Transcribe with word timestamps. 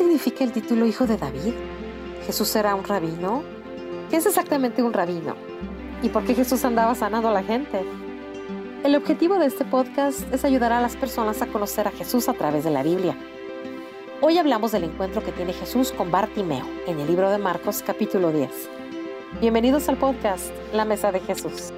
significa 0.00 0.44
el 0.44 0.52
título 0.52 0.86
Hijo 0.86 1.06
de 1.06 1.18
David? 1.18 1.52
¿Jesús 2.24 2.56
era 2.56 2.74
un 2.74 2.84
rabino? 2.84 3.42
¿Qué 4.08 4.16
es 4.16 4.24
exactamente 4.24 4.82
un 4.82 4.94
rabino? 4.94 5.36
¿Y 6.02 6.08
por 6.08 6.24
qué 6.24 6.34
Jesús 6.34 6.64
andaba 6.64 6.94
sanando 6.94 7.28
a 7.28 7.32
la 7.32 7.42
gente? 7.42 7.84
El 8.82 8.96
objetivo 8.96 9.38
de 9.38 9.44
este 9.44 9.66
podcast 9.66 10.20
es 10.32 10.42
ayudar 10.46 10.72
a 10.72 10.80
las 10.80 10.96
personas 10.96 11.42
a 11.42 11.48
conocer 11.48 11.86
a 11.86 11.90
Jesús 11.90 12.30
a 12.30 12.32
través 12.32 12.64
de 12.64 12.70
la 12.70 12.82
Biblia. 12.82 13.14
Hoy 14.22 14.38
hablamos 14.38 14.72
del 14.72 14.84
encuentro 14.84 15.22
que 15.22 15.32
tiene 15.32 15.52
Jesús 15.52 15.92
con 15.92 16.10
Bartimeo 16.10 16.64
en 16.86 16.98
el 16.98 17.06
libro 17.06 17.28
de 17.28 17.36
Marcos 17.36 17.82
capítulo 17.86 18.32
10. 18.32 18.50
Bienvenidos 19.42 19.90
al 19.90 19.98
podcast 19.98 20.46
La 20.72 20.86
Mesa 20.86 21.12
de 21.12 21.20
Jesús. 21.20 21.74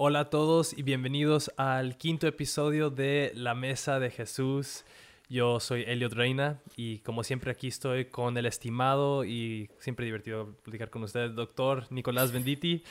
Hola 0.00 0.20
a 0.20 0.30
todos 0.30 0.78
y 0.78 0.84
bienvenidos 0.84 1.52
al 1.56 1.96
quinto 1.96 2.28
episodio 2.28 2.88
de 2.88 3.32
La 3.34 3.56
Mesa 3.56 3.98
de 3.98 4.12
Jesús. 4.12 4.84
Yo 5.28 5.58
soy 5.58 5.82
Elliot 5.88 6.12
Reina 6.12 6.60
y 6.76 7.00
como 7.00 7.24
siempre 7.24 7.50
aquí 7.50 7.66
estoy 7.66 8.04
con 8.04 8.36
el 8.38 8.46
estimado 8.46 9.24
y 9.24 9.68
siempre 9.80 10.06
divertido 10.06 10.54
platicar 10.62 10.90
con 10.90 11.02
ustedes, 11.02 11.34
doctor 11.34 11.84
Nicolás 11.90 12.30
Benditi. 12.30 12.84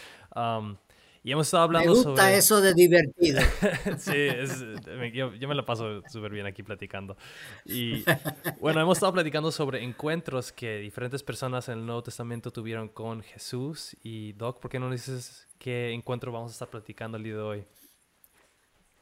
Y 1.23 1.31
hemos 1.31 1.48
estado 1.48 1.63
hablando 1.63 1.94
me 1.94 2.03
gusta 2.03 2.34
eso 2.34 2.62
de 2.62 2.73
divertido. 2.73 3.41
sí, 3.98 4.27
yo, 5.13 5.31
me 5.31 5.55
la 5.55 5.66
paso 5.66 6.02
súper 6.09 6.31
bien 6.31 6.45
aquí 6.45 6.63
platicando. 6.63 7.17
Y 7.66 8.03
bueno, 8.59 8.81
hemos 8.81 8.98
estado 8.98 9.13
platicando 9.13 9.52
sobre 9.52 9.84
encuentros 9.84 10.52
que 10.52 10.77
diferentes 10.77 11.23
personas 11.23 11.67
en 11.70 11.80
el 11.80 11.85
Nuevo 11.85 12.03
Testamento 12.03 12.52
tuvieron 12.52 12.89
con 12.89 13.22
Jesús. 13.22 13.95
Y 14.03 14.33
Doc, 14.33 14.59
¿por 14.59 14.72
qué 14.72 14.80
no 14.80 14.89
dices 14.89 15.47
qué 15.59 15.92
encuentro 15.92 16.31
vamos 16.31 16.52
a 16.52 16.53
estar 16.53 16.69
platicando 16.69 17.17
el 17.17 17.23
día 17.23 17.36
de 17.36 17.42
hoy? 17.42 17.66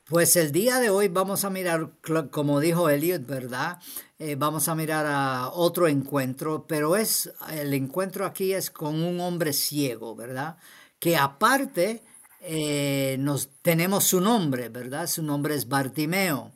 Pues 0.08 0.36
el 0.36 0.52
día 0.52 0.80
de 0.80 0.92
hoy 0.92 1.08
vamos 1.08 1.45
a 1.45 1.50
mirar, 1.50 1.90
como 2.30 2.59
dijo 2.59 2.92
Elliot, 2.92 3.25
¿verdad? 3.25 3.80
Eh, 4.20 4.36
vamos 4.36 4.68
a 4.68 4.75
mirar 4.75 5.08
a 5.08 5.50
otro 5.50 5.88
encuentro, 5.88 6.68
pero 6.68 6.95
es 6.95 7.34
el 7.50 7.73
encuentro 7.73 8.23
aquí 8.23 8.53
es 8.53 8.70
con 8.70 9.02
un 9.02 9.20
hombre 9.20 9.52
ciego, 9.52 10.16
¿verdad? 10.16 10.58
Que 11.00 11.18
aparte 11.18 12.04
eh, 12.42 13.18
nos 13.20 13.50
tenemos 13.62 14.06
su 14.06 14.22
nombre, 14.22 14.70
¿verdad? 14.70 15.08
Su 15.08 15.24
nombre 15.24 15.56
es 15.56 15.68
Bartimeo. 15.68 16.54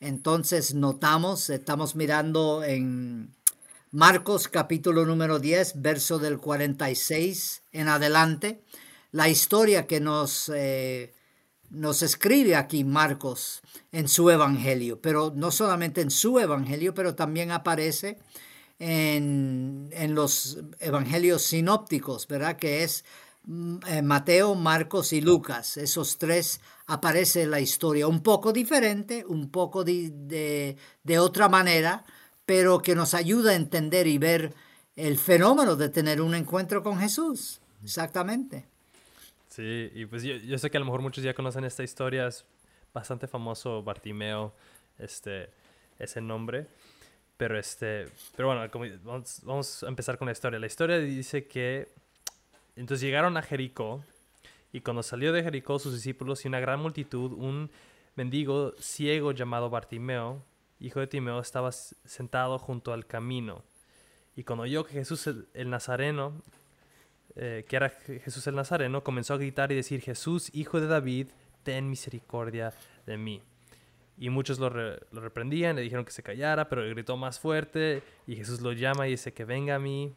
Entonces 0.00 0.74
notamos, 0.74 1.50
estamos 1.50 1.94
mirando 1.94 2.64
en 2.64 3.34
Marcos 3.90 4.48
capítulo 4.48 5.04
número 5.04 5.38
10, 5.38 5.82
verso 5.82 6.18
del 6.18 6.38
46 6.38 7.62
en 7.72 7.88
adelante 7.88 8.64
la 9.12 9.28
historia 9.28 9.86
que 9.86 10.00
nos, 10.00 10.50
eh, 10.54 11.14
nos 11.70 12.02
escribe 12.02 12.56
aquí 12.56 12.82
Marcos 12.82 13.60
en 13.92 14.08
su 14.08 14.30
evangelio, 14.30 15.00
pero 15.00 15.32
no 15.36 15.50
solamente 15.50 16.00
en 16.00 16.10
su 16.10 16.40
evangelio, 16.40 16.94
pero 16.94 17.14
también 17.14 17.52
aparece 17.52 18.18
en, 18.78 19.90
los 20.14 20.58
evangelios 20.80 21.42
sinópticos, 21.42 22.26
¿verdad? 22.26 22.56
Que 22.56 22.82
es 22.82 23.04
Mateo, 23.44 24.54
Marcos 24.54 25.12
y 25.12 25.20
Lucas. 25.20 25.76
Esos 25.76 26.18
tres 26.18 26.60
aparece 26.86 27.46
la 27.46 27.60
historia 27.60 28.06
un 28.06 28.22
poco 28.22 28.52
diferente, 28.52 29.24
un 29.26 29.50
poco 29.50 29.84
de, 29.84 30.76
de 31.02 31.18
otra 31.18 31.48
manera, 31.48 32.04
pero 32.46 32.80
que 32.80 32.94
nos 32.94 33.14
ayuda 33.14 33.52
a 33.52 33.54
entender 33.54 34.06
y 34.06 34.18
ver 34.18 34.54
el 34.96 35.18
fenómeno 35.18 35.76
de 35.76 35.88
tener 35.88 36.20
un 36.20 36.34
encuentro 36.34 36.82
con 36.82 36.98
Jesús. 36.98 37.60
Exactamente. 37.82 38.66
Sí, 39.48 39.90
y 39.94 40.06
pues 40.06 40.22
yo, 40.22 40.58
sé 40.58 40.70
que 40.70 40.78
a 40.78 40.80
lo 40.80 40.86
mejor 40.86 41.02
muchos 41.02 41.22
ya 41.22 41.34
conocen 41.34 41.64
esta 41.64 41.82
historia, 41.82 42.26
es 42.26 42.44
bastante 42.94 43.26
famoso 43.26 43.82
Bartimeo, 43.82 44.54
este, 44.98 45.50
ese 45.98 46.22
nombre. 46.22 46.66
Pero 47.36 47.58
este, 47.58 48.06
pero 48.36 48.48
bueno, 48.48 48.98
vamos, 49.44 49.82
a 49.82 49.88
empezar 49.88 50.16
con 50.16 50.26
la 50.26 50.32
historia. 50.32 50.58
La 50.58 50.66
historia 50.66 50.98
dice 50.98 51.46
que 51.46 51.92
entonces 52.76 53.04
llegaron 53.04 53.36
a 53.36 53.42
Jericó 53.42 54.04
y 54.72 54.80
cuando 54.80 55.02
salió 55.02 55.32
de 55.32 55.42
Jericó 55.42 55.78
sus 55.78 55.94
discípulos 55.94 56.44
y 56.44 56.48
una 56.48 56.60
gran 56.60 56.80
multitud, 56.80 57.32
un 57.32 57.70
mendigo 58.14 58.74
ciego 58.78 59.32
llamado 59.32 59.70
Bartimeo, 59.70 60.42
hijo 60.80 61.00
de 61.00 61.06
Timeo, 61.06 61.40
estaba 61.40 61.72
sentado 61.72 62.58
junto 62.58 62.92
al 62.92 63.06
camino. 63.06 63.62
Y 64.34 64.44
cuando 64.44 64.64
oyó 64.64 64.84
que 64.84 64.94
Jesús 64.94 65.28
el 65.52 65.70
Nazareno 65.70 66.42
eh, 67.34 67.64
que 67.66 67.76
era 67.76 67.88
Jesús 67.88 68.46
el 68.46 68.54
Nazareno, 68.54 69.02
comenzó 69.02 69.34
a 69.34 69.38
gritar 69.38 69.72
y 69.72 69.74
decir, 69.74 70.00
Jesús, 70.02 70.50
hijo 70.52 70.80
de 70.80 70.86
David, 70.86 71.28
ten 71.62 71.88
misericordia 71.88 72.74
de 73.06 73.16
mí. 73.16 73.40
Y 74.18 74.28
muchos 74.28 74.58
lo, 74.58 74.68
reprendían, 74.68 75.76
le 75.76 75.82
dijeron 75.82 76.04
que 76.04 76.12
se 76.12 76.22
callara, 76.22 76.68
pero 76.68 76.86
gritó 76.90 77.16
más 77.16 77.40
fuerte 77.40 78.02
y 78.26 78.36
Jesús 78.36 78.60
lo 78.60 78.72
llama 78.72 79.08
y 79.08 79.12
dice 79.12 79.32
que 79.32 79.44
venga 79.44 79.76
a 79.76 79.78
mí. 79.78 80.14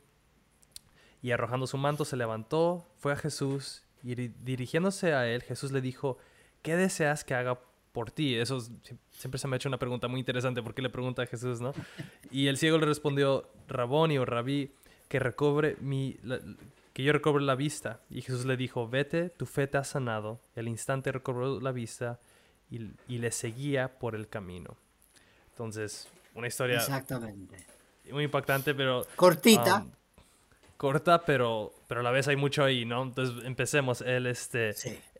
Y 1.26 1.32
arrojando 1.32 1.66
su 1.66 1.80
manto 1.80 2.06
se 2.06 2.18
levantó, 2.18 2.86
fue 3.00 3.12
a 3.12 3.16
Jesús 3.16 3.82
y 4.04 4.14
dirigiéndose 4.14 5.16
a 5.16 5.28
él, 5.28 5.42
Jesús 5.42 5.72
le 5.72 5.82
dijo, 5.82 6.20
¿qué 6.62 6.76
deseas 6.76 7.24
que 7.24 7.34
haga 7.34 7.60
por 7.94 8.12
ti? 8.12 8.36
Eso 8.36 8.60
siempre 9.10 9.40
se 9.40 9.48
me 9.48 9.56
ha 9.56 9.58
hecho 9.58 9.68
una 9.68 9.80
pregunta 9.80 10.08
muy 10.08 10.20
interesante, 10.20 10.62
¿por 10.62 10.76
qué 10.76 10.84
le 10.84 10.92
pregunta 10.92 11.24
a 11.24 11.26
Jesús, 11.26 11.62
no? 11.62 11.74
Y 12.30 12.46
el 12.46 12.58
ciego 12.58 12.78
le 12.78 12.86
respondió, 12.86 13.50
Raboni 13.68 14.20
o 14.20 14.26
Rabí, 14.26 14.72
que 15.08 15.18
recobre 15.18 15.78
mi, 15.82 16.16
que 16.94 17.02
yo 17.02 17.12
recobre 17.12 17.44
la 17.44 17.56
vista. 17.56 18.02
Y 18.12 18.22
Jesús 18.22 18.46
le 18.46 18.56
dijo, 18.56 18.88
vete, 18.88 19.32
tu 19.32 19.48
fe 19.48 19.66
te 19.66 19.80
ha 19.80 19.84
sanado. 19.84 20.40
El 20.56 20.68
instante 20.68 21.12
recobró 21.12 21.60
la 21.60 21.72
vista 21.72 22.20
y, 22.70 23.18
le 23.18 23.32
seguía 23.32 23.98
por 23.98 24.14
el 24.14 24.28
camino. 24.28 24.78
Entonces, 25.50 26.08
una 26.36 26.46
historia 26.46 26.76
Exactamente. 26.76 27.66
muy 28.12 28.26
impactante, 28.26 28.76
pero... 28.76 29.08
Cortita. 29.16 29.78
Um, 29.78 29.92
corta, 30.78 31.26
pero, 31.26 31.74
pero 31.88 32.02
a 32.02 32.04
la 32.04 32.12
vez 32.12 32.28
hay 32.28 32.36
mucho 32.36 32.64
ahí, 32.64 32.86
¿no? 32.86 33.04
Entonces, 33.04 33.46
empecemos. 33.46 34.02
Él, 34.02 34.28
este, 34.28 34.76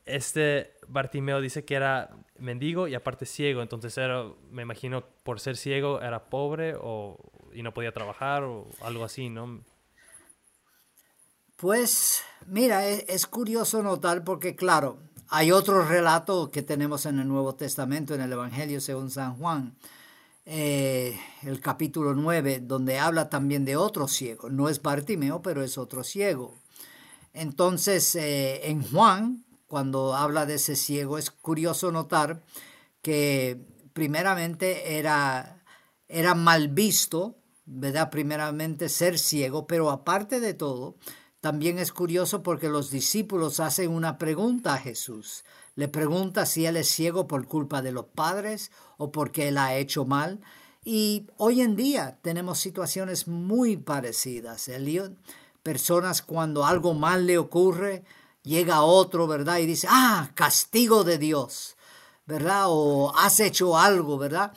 este 0.06 0.74
Bartimeo 0.88 1.42
dice 1.42 1.66
que 1.66 1.76
era 1.76 2.10
mendigo 2.38 2.88
y 2.88 2.96
aparte 2.96 3.26
ciego. 3.26 3.62
Entonces, 3.62 3.98
era, 3.98 4.26
me 4.52 4.62
imagino, 4.62 5.04
por 5.24 5.40
ser 5.40 5.58
ciego, 5.58 6.02
era 6.02 6.26
pobre 6.30 6.76
o, 6.80 7.18
y 7.54 7.64
no 7.64 7.74
podía 7.74 7.92
trabajar 7.92 8.44
o 8.44 8.68
algo 8.82 9.04
así, 9.04 9.30
¿no? 9.30 9.62
Pues 11.56 12.22
mira, 12.48 12.88
e, 12.88 13.06
es, 13.08 13.26
curioso 13.26 13.82
notar 13.82 14.24
porque 14.24 14.56
claro, 14.56 14.98
hay 15.30 15.52
otro 15.52 15.84
relato 15.86 16.52
que 16.52 16.62
tenemos 16.62 17.06
en 17.06 17.20
el 17.20 17.28
Nuevo 17.28 17.56
Testamento, 17.56 18.14
en 18.14 18.22
el 18.22 18.34
Evangelio 18.34 18.82
según 18.82 19.10
San 19.10 19.38
Juan, 19.38 19.78
eh, 20.46 21.20
el 21.44 21.60
capítulo 21.60 22.14
9, 22.14 22.62
donde 22.62 23.00
habla 23.00 23.30
también 23.30 23.66
de 23.66 23.76
otro 23.76 24.08
ciego. 24.08 24.50
No 24.50 24.70
es 24.70 24.82
Bartimeo, 24.82 25.42
pero 25.42 25.64
es 25.64 25.78
otro 25.78 26.04
ciego. 26.04 26.54
Entonces, 27.34 28.16
eh, 28.16 28.70
en 28.70 28.84
Juan, 28.84 29.46
cuando 29.68 30.16
habla 30.16 30.46
de 30.46 30.56
ese 30.56 30.76
ciego, 30.76 31.18
es 31.18 31.32
curioso 31.32 31.92
notar 31.92 32.44
que 33.02 33.60
primeramente 33.94 34.98
era, 34.98 35.64
era 36.08 36.36
mal 36.36 36.70
visto, 36.70 37.38
¿verdad? 37.66 38.10
Primeramente 38.10 38.90
ser 38.90 39.18
ciego, 39.18 39.68
pero 39.68 39.90
aparte 39.90 40.40
de 40.40 40.54
todo, 40.54 40.98
también 41.46 41.78
es 41.78 41.94
curioso 41.94 42.42
porque 42.42 42.70
los 42.70 42.90
discípulos 42.90 43.60
hacen 43.60 43.92
una 43.92 44.18
pregunta 44.18 44.74
a 44.74 44.80
Jesús. 44.80 45.44
Le 45.76 45.88
pregunta 45.88 46.48
si 46.48 46.66
él 46.66 46.76
es 46.76 46.88
ciego 46.88 47.28
por 47.28 47.46
culpa 47.46 47.84
de 47.84 47.92
los 47.92 48.06
padres 48.06 48.72
o 48.98 49.12
porque 49.12 49.50
él 49.50 49.60
ha 49.60 49.76
hecho 49.76 50.06
mal. 50.06 50.42
Y 50.84 51.28
hoy 51.38 51.62
en 51.62 51.76
día 51.76 52.18
tenemos 52.24 52.58
situaciones 52.58 53.28
muy 53.28 53.78
parecidas. 53.78 54.68
Elliot, 54.70 55.14
personas 55.62 56.24
cuando 56.24 56.66
algo 56.66 56.96
mal 56.96 57.28
le 57.28 57.38
ocurre, 57.38 58.04
llega 58.42 58.82
otro, 58.82 59.28
¿verdad? 59.28 59.60
Y 59.60 59.68
dice, 59.68 59.86
ah, 59.88 60.32
castigo 60.34 61.04
de 61.04 61.20
Dios, 61.20 61.78
¿verdad? 62.26 62.64
O 62.70 63.16
has 63.16 63.40
hecho 63.40 63.78
algo, 63.78 64.18
¿verdad? 64.18 64.52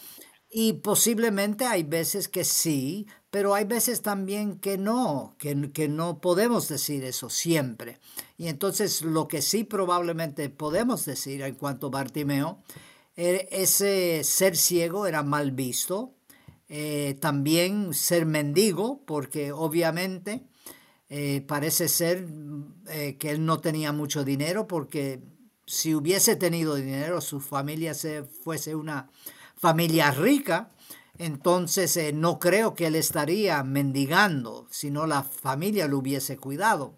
Y 0.51 0.73
posiblemente 0.73 1.67
hay 1.67 1.83
veces 1.83 2.29
que 2.29 2.45
sí, 2.45 3.07
pero 3.31 3.55
hay 3.55 3.65
veces 3.65 4.03
también 4.03 4.59
que 4.59 4.79
no, 4.79 5.35
que, 5.39 5.71
que, 5.73 5.89
no 5.89 6.21
podemos 6.21 6.69
decir 6.69 7.05
eso 7.05 7.29
siempre. 7.29 7.99
Y 8.37 8.49
entonces 8.49 9.03
lo 9.03 9.29
que 9.29 9.43
sí 9.43 9.65
probablemente 9.65 10.49
podemos 10.49 11.05
decir 11.05 11.43
en 11.43 11.55
cuanto 11.55 11.89
a 11.89 11.91
Bartimeo, 11.91 12.63
e, 13.17 13.49
ese 13.51 14.23
ser 14.25 14.57
ciego 14.57 15.07
era 15.07 15.23
mal 15.23 15.51
visto, 15.51 16.15
eh, 16.69 17.17
también 17.21 17.95
ser 17.95 18.27
mendigo, 18.27 19.03
porque 19.07 19.53
obviamente 19.53 20.43
eh, 21.09 21.43
parece 21.47 21.89
ser 21.89 22.27
eh, 22.89 23.17
que 23.19 23.31
él 23.31 23.45
no 23.45 23.61
tenía 23.61 23.93
mucho 23.93 24.25
dinero, 24.25 24.67
porque 24.69 25.21
si 25.67 25.95
hubiese 25.95 26.37
tenido 26.37 26.77
dinero, 26.77 27.21
su 27.21 27.41
familia 27.41 27.95
se 27.95 28.25
fuese 28.25 28.75
una 28.75 29.11
familia 29.57 30.11
rica, 30.11 30.71
entonces 31.19 31.97
eh, 31.97 32.13
no 32.13 32.39
creo 32.39 32.75
que 32.75 32.87
él 32.87 32.95
estaría 32.95 33.63
mendigando, 33.65 34.67
sino 34.71 35.07
la 35.07 35.23
familia 35.23 35.89
lo 35.89 35.99
hubiese 35.99 36.37
cuidado. 36.37 36.95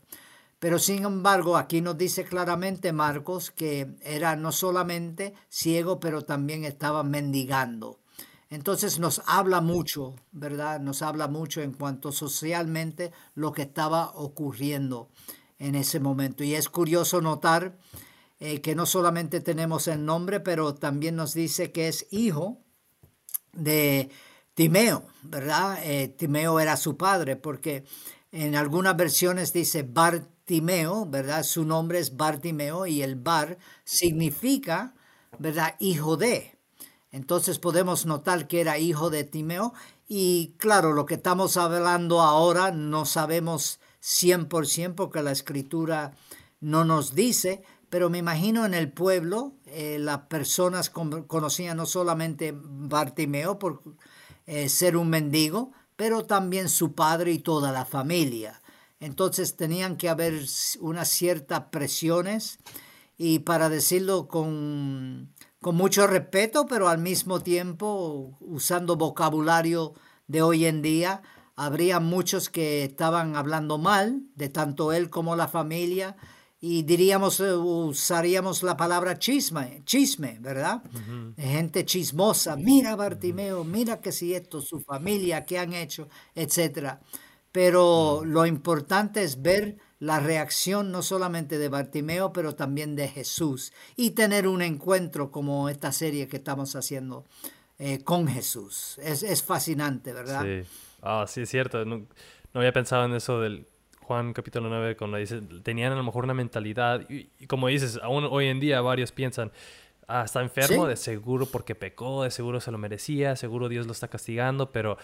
Pero 0.59 0.79
sin 0.79 1.05
embargo, 1.05 1.57
aquí 1.57 1.81
nos 1.81 1.97
dice 1.97 2.25
claramente 2.25 2.93
Marcos 2.93 3.51
que 3.51 3.97
era 4.03 4.37
no 4.37 4.53
solamente 4.53 5.33
ciego, 5.49 6.01
pero 6.01 6.23
también 6.23 6.65
estaba 6.65 7.03
mendigando. 7.03 7.99
Entonces 8.51 8.99
nos 8.99 9.23
habla 9.27 9.63
mucho, 9.63 10.17
¿verdad? 10.33 10.81
Nos 10.81 11.01
habla 11.01 11.29
mucho 11.29 11.63
en 11.63 11.73
cuanto 11.73 12.13
socialmente 12.13 13.13
lo 13.35 13.53
que 13.53 13.63
estaba 13.63 14.11
ocurriendo 14.11 15.09
en 15.59 15.77
ese 15.77 15.99
momento. 15.99 16.45
Y 16.45 16.55
es 16.55 16.69
curioso 16.69 17.23
notar 17.23 17.79
eh, 18.39 18.61
que 18.61 18.75
no 18.75 18.85
solamente 18.85 19.41
tenemos 19.41 19.89
el 19.89 20.05
nombre, 20.05 20.41
pero 20.41 20.75
también 20.75 21.17
nos 21.17 21.33
dice 21.33 21.73
que 21.73 21.89
es 21.89 22.07
hijo 22.11 22.59
de 23.53 24.11
Timeo, 24.55 25.05
¿verdad? 25.23 25.79
Eh, 25.83 26.09
Timeo 26.09 26.61
era 26.61 26.77
su 26.77 26.97
padre, 26.97 27.37
porque 27.37 27.85
en 28.33 28.57
algunas 28.57 28.97
versiones 28.97 29.53
dice 29.53 29.83
Bartimeo, 29.83 31.07
¿verdad? 31.07 31.43
Su 31.43 31.65
nombre 31.65 31.99
es 31.99 32.17
Bartimeo 32.17 32.87
y 32.87 33.03
el 33.03 33.17
Bar 33.17 33.59
significa, 33.85 34.95
¿verdad? 35.39 35.77
Hijo 35.79 36.17
de. 36.17 36.59
Entonces 37.13 37.59
podemos 37.59 38.07
notar 38.07 38.47
que 38.47 38.61
era 38.61 38.79
hijo 38.79 39.11
de 39.11 39.25
Timeo 39.25 39.73
y 40.07 40.55
claro, 40.59 40.93
lo 40.93 41.07
que 41.07 41.15
estamos 41.15 41.57
hablando 41.57 42.21
ahora 42.21 42.73
no 42.73 43.05
sabemos 43.05 43.81
100% 44.03 44.95
porque 44.95 45.23
la 45.23 45.33
escritura 45.33 46.13
no 46.61 46.85
nos 46.85 47.15
dice, 47.15 47.63
pero 47.91 48.09
me 48.09 48.19
imagino 48.19 48.65
en 48.65 48.73
el 48.73 48.91
pueblo 48.91 49.53
eh, 49.67 49.99
las 50.01 50.21
personas 50.21 50.91
conocían 50.91 51.77
no 51.77 51.87
solamente 51.87 52.55
Bartimeo 52.57 53.59
por 53.59 53.83
eh, 54.47 54.69
ser 54.69 54.97
un 54.97 55.11
mendigo, 55.11 55.73
pero 55.97 56.25
también 56.25 56.69
su 56.69 56.95
padre 56.95 57.33
y 57.33 57.41
toda 57.41 57.73
la 57.73 57.85
familia. 57.85 58.63
Entonces 59.01 59.57
tenían 59.57 59.97
que 59.97 60.09
haber 60.09 60.41
unas 60.81 61.09
ciertas 61.09 61.65
presiones 61.71 62.59
y 63.19 63.41
para 63.41 63.69
decirlo 63.69 64.29
con 64.29 65.29
con 65.61 65.77
mucho 65.77 66.07
respeto, 66.07 66.67
pero 66.67 66.89
al 66.89 66.99
mismo 66.99 67.41
tiempo 67.41 68.37
usando 68.41 68.97
vocabulario 68.97 69.95
de 70.27 70.43
hoy 70.43 70.65
en 70.65 70.83
día. 70.83 71.23
Habría 71.55 72.01
muchos 72.01 72.49
que 72.49 72.85
estaban 72.85 73.37
hablando 73.37 73.77
mal 73.77 74.23
de 74.35 74.49
tanto 74.49 74.93
él 74.93 75.11
como 75.11 75.37
la 75.37 75.49
familia 75.49 76.17
y 76.61 76.83
diríamos, 76.83 77.41
eh, 77.41 77.55
usaríamos 77.55 78.63
la 78.63 78.77
palabra 78.77 79.19
chisme, 79.19 79.83
chisme, 79.85 80.39
¿verdad? 80.41 80.83
Gente 81.37 81.87
chismosa, 81.87 82.57
mira 82.57 82.97
Bartimeo, 82.97 83.65
mira 83.65 84.01
que 84.01 84.13
si 84.13 84.35
esto, 84.35 84.61
su 84.61 84.81
familia, 84.81 85.45
qué 85.47 85.59
han 85.59 85.73
hecho, 85.73 86.09
etcétera. 86.35 87.01
Pero 87.51 88.23
lo 88.25 88.47
importante 88.47 89.23
es 89.23 89.41
ver 89.43 89.79
la 89.99 90.21
reacción 90.21 90.93
no 90.93 91.03
solamente 91.03 91.59
de 91.59 91.69
Bartimeo, 91.69 92.33
pero 92.33 92.55
también 92.55 92.95
de 92.95 93.09
Jesús 93.09 93.73
y 93.97 94.11
tener 94.11 94.47
un 94.47 94.63
encuentro 94.63 95.31
como 95.31 95.69
esta 95.69 95.93
serie 95.93 96.29
que 96.29 96.37
estamos 96.37 96.77
haciendo 96.77 97.25
eh, 97.79 98.05
con 98.05 98.29
Jesús. 98.29 98.99
Es, 99.03 99.43
fascinante, 99.43 100.13
¿verdad? 100.13 100.43
Sí, 100.43 100.69
ah, 101.03 101.25
sí, 101.27 101.43
es 101.43 101.51
cierto. 101.51 101.85
No, 101.85 102.07
había 102.55 102.73
pensado 102.73 103.07
en 103.07 103.15
eso 103.15 103.41
del 103.41 103.67
Juan 104.11 104.33
capítulo 104.33 104.69
9 104.69 104.97
cuando 104.97 105.19
dice, 105.19 105.41
tenían 105.63 105.93
a 105.93 105.95
lo 105.95 106.03
mejor 106.03 106.25
una 106.25 106.35
mentalidad, 106.35 107.09
y, 107.09 107.29
como 107.47 107.69
dices, 107.69 108.01
aún 108.03 108.27
hoy 108.29 108.49
en 108.49 108.59
día 108.59 108.81
varios 108.81 109.13
piensan, 109.13 109.53
ah, 110.09 110.25
está 110.25 110.41
enfermo, 110.41 110.89
de 110.89 110.97
seguro 110.97 111.47
porque 111.47 111.77
pecó, 111.77 112.25
de 112.25 112.33
seguro 112.33 112.61
se 112.61 112.73
lo 112.73 112.79
merecía, 112.79 113.37
seguro 113.37 113.69
Dios 113.69 113.87
lo 113.87 113.93
está 113.93 114.09
castigando, 114.09 114.73
pero 114.73 114.99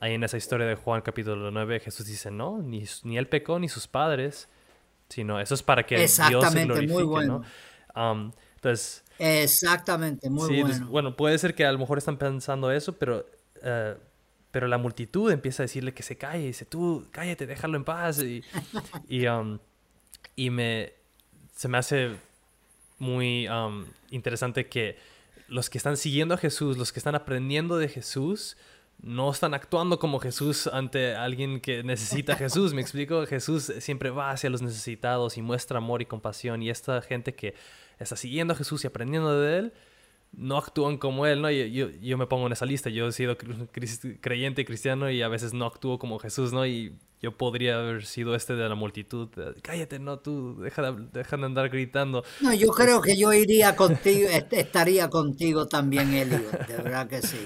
ahí 0.00 0.14
en 0.14 0.22
esa 0.22 0.36
historia 0.36 0.64
de 0.64 0.76
Juan 0.76 1.02
capítulo 1.02 1.50
9 1.50 1.80
Jesús 1.80 2.06
dice, 2.06 2.30
no, 2.30 2.58
ni, 2.58 2.84
ni 3.02 3.18
él 3.18 3.26
pecó 3.26 3.58
ni 3.58 3.68
sus 3.68 3.88
padres, 3.88 4.48
sino 5.08 5.40
eso 5.40 5.56
es 5.56 5.62
para 5.64 5.84
que 5.84 5.96
Dios 5.96 6.12
se 6.12 6.64
glorifique, 6.64 6.92
muy 6.92 7.02
bueno. 7.02 7.44
¿no? 7.96 8.32
entonces... 8.54 9.02
Exactamente, 9.18 10.30
muy 10.30 10.62
bueno. 10.62 10.86
bueno, 10.86 11.16
puede 11.16 11.36
ser 11.38 11.56
que 11.56 11.66
a 11.66 11.72
lo 11.72 11.80
mejor 11.80 11.98
están 11.98 12.16
pensando 12.16 12.70
eso, 12.70 12.92
pero... 12.92 13.26
Eh, 13.60 13.96
pero 14.52 14.68
la 14.68 14.78
multitud 14.78 15.32
empieza 15.32 15.62
a 15.62 15.64
decirle 15.64 15.94
que 15.94 16.04
se 16.04 16.16
calle, 16.16 16.44
y 16.44 16.46
dice, 16.48 16.64
tú, 16.64 17.06
cállate, 17.10 17.46
déjalo 17.46 17.76
en 17.76 17.84
paz. 17.84 18.22
Y, 18.22 18.44
y, 19.08 19.24
y 20.36 20.50
me, 20.50 20.92
se 21.56 21.68
me 21.68 21.78
hace 21.78 22.16
muy 22.98 23.48
interesante 24.10 24.68
que 24.68 24.96
los 25.48 25.68
que 25.68 25.78
están 25.78 25.96
siguiendo 25.96 26.34
a 26.34 26.38
Jesús, 26.38 26.78
los 26.78 26.92
que 26.92 27.00
están 27.00 27.14
aprendiendo 27.14 27.76
de 27.78 27.88
Jesús, 27.88 28.56
no 29.02 29.30
están 29.30 29.52
actuando 29.54 29.98
como 29.98 30.20
Jesús 30.20 30.68
ante 30.68 31.14
alguien 31.16 31.60
que 31.60 31.82
necesita 31.82 32.34
a 32.34 32.36
Jesús. 32.36 32.72
¿Me 32.72 32.80
explico? 32.80 33.26
Jesús 33.26 33.72
siempre 33.80 34.10
va 34.10 34.30
hacia 34.30 34.48
los 34.48 34.62
necesitados 34.62 35.36
y 35.36 35.42
muestra 35.42 35.78
amor 35.78 36.02
y 36.02 36.06
compasión. 36.06 36.62
Y 36.62 36.70
esta 36.70 37.02
gente 37.02 37.34
que 37.34 37.54
está 37.98 38.14
siguiendo 38.16 38.54
a 38.54 38.56
Jesús 38.56 38.84
y 38.84 38.86
aprendiendo 38.86 39.40
de 39.40 39.58
Él, 39.58 39.72
no 40.32 40.56
actúan 40.56 40.98
como 40.98 41.26
Él, 41.26 41.42
¿no? 41.42 41.50
Yo, 41.50 41.90
yo, 41.90 42.18
me 42.18 42.26
pongo 42.26 42.46
en 42.46 42.52
esa 42.52 42.66
lista. 42.66 42.90
Yo 42.90 43.08
he 43.08 43.12
sido 43.12 43.36
creyente 44.20 44.64
cristiano 44.64 45.10
y 45.10 45.22
a 45.22 45.28
veces 45.28 45.52
no 45.52 45.66
actúo 45.66 45.98
como 45.98 46.18
Jesús, 46.18 46.52
¿no? 46.52 46.66
Y 46.66 46.94
yo 47.20 47.36
podría 47.36 47.78
haber 47.78 48.04
sido 48.04 48.34
este 48.34 48.54
de 48.54 48.68
la 48.68 48.74
multitud. 48.74 49.28
Cállate, 49.62 49.98
no, 49.98 50.18
tú, 50.18 50.60
deja 50.60 50.90
de, 50.90 51.06
deja 51.12 51.36
de 51.36 51.44
andar 51.44 51.68
gritando. 51.68 52.24
No, 52.40 52.52
yo 52.52 52.68
creo 52.68 53.00
que 53.00 53.16
yo 53.16 53.32
iría 53.32 53.76
contigo, 53.76 54.28
estaría 54.50 55.08
contigo 55.08 55.66
también, 55.66 56.12
Elio, 56.14 56.50
de 56.66 56.76
verdad 56.76 57.06
que 57.08 57.22
sí. 57.22 57.38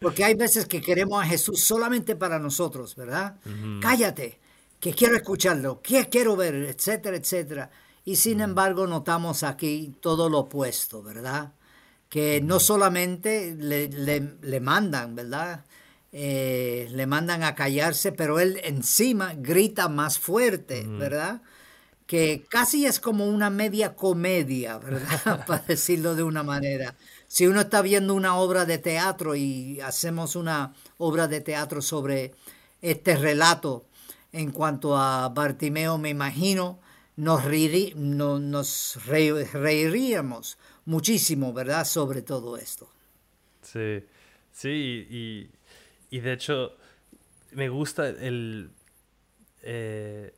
Porque 0.00 0.24
hay 0.24 0.34
veces 0.34 0.66
que 0.66 0.80
queremos 0.80 1.22
a 1.22 1.26
Jesús 1.26 1.60
solamente 1.60 2.16
para 2.16 2.38
nosotros, 2.40 2.96
¿verdad? 2.96 3.36
Cállate, 3.80 4.40
que 4.80 4.92
quiero 4.92 5.16
escucharlo, 5.16 5.80
que 5.80 6.08
quiero 6.08 6.34
ver, 6.36 6.56
etcétera, 6.56 7.16
etcétera. 7.16 7.70
Y 8.04 8.16
sin 8.16 8.40
embargo 8.40 8.88
notamos 8.88 9.44
aquí 9.44 9.94
todo 10.00 10.28
lo 10.28 10.40
opuesto, 10.40 11.02
¿verdad? 11.04 11.52
Que 12.12 12.40
no 12.42 12.60
solamente 12.60 13.54
le, 13.58 13.88
le 14.42 14.60
mandan, 14.60 15.16
¿verdad? 15.16 15.64
Eh, 16.12 16.88
le 16.90 17.06
mandan 17.06 17.42
a 17.42 17.54
callarse, 17.54 18.12
pero 18.12 18.38
él 18.38 18.60
encima 18.64 19.32
grita 19.34 19.88
más 19.88 20.18
fuerte, 20.18 20.84
¿verdad? 20.86 21.40
Que 22.06 22.44
casi 22.50 22.86
es 22.86 23.00
como 23.00 23.26
una 23.26 23.50
media 23.50 23.96
comedia, 23.96 24.78
¿verdad? 24.86 25.46
Para 25.46 25.64
decirlo 25.66 26.14
de 26.14 26.22
una 26.22 26.42
manera. 26.42 26.96
Si 27.28 27.46
uno 27.46 27.62
está 27.62 27.80
viendo 27.82 28.14
una 28.14 28.36
obra 28.36 28.66
de 28.66 28.78
teatro 28.78 29.36
y 29.36 29.80
hacemos 29.80 30.36
una 30.36 30.74
obra 30.98 31.28
de 31.28 31.40
teatro 31.40 31.80
sobre 31.80 32.34
este 32.82 33.16
relato 33.16 33.86
en 34.32 34.50
cuanto 34.52 34.98
a 34.98 35.30
Bartimeo, 35.30 35.96
me 35.98 36.10
imagino, 36.10 36.78
nos, 37.16 37.44
nos 37.44 38.98
reiríamos 39.06 40.58
muchísimo, 40.84 41.52
¿verdad? 41.52 41.84
Sobre 41.84 42.22
todo 42.22 42.56
esto. 42.56 42.88
Sí, 43.62 44.04
sí, 44.52 45.06
y 45.08 45.50
y 46.12 46.20
de 46.20 46.34
hecho, 46.34 46.76
me 47.52 47.70
gusta 47.70 48.06
el, 48.06 48.70
eh, 49.62 50.34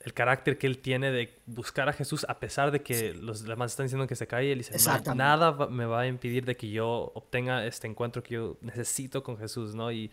el 0.00 0.12
carácter 0.14 0.58
que 0.58 0.66
él 0.66 0.78
tiene 0.78 1.12
de 1.12 1.32
buscar 1.46 1.88
a 1.88 1.92
Jesús 1.92 2.26
a 2.28 2.40
pesar 2.40 2.72
de 2.72 2.82
que 2.82 3.14
los 3.14 3.44
demás 3.44 3.70
están 3.70 3.86
diciendo 3.86 4.08
que 4.08 4.16
se 4.16 4.26
cae. 4.26 4.50
Él 4.50 4.58
dice, 4.58 4.76
nada 5.14 5.68
me 5.68 5.86
va 5.86 6.00
a 6.00 6.06
impedir 6.08 6.44
de 6.44 6.56
que 6.56 6.70
yo 6.70 7.12
obtenga 7.14 7.64
este 7.64 7.86
encuentro 7.86 8.20
que 8.24 8.34
yo 8.34 8.58
necesito 8.62 9.22
con 9.22 9.38
Jesús, 9.38 9.76
¿no? 9.76 9.92
Y 9.92 10.08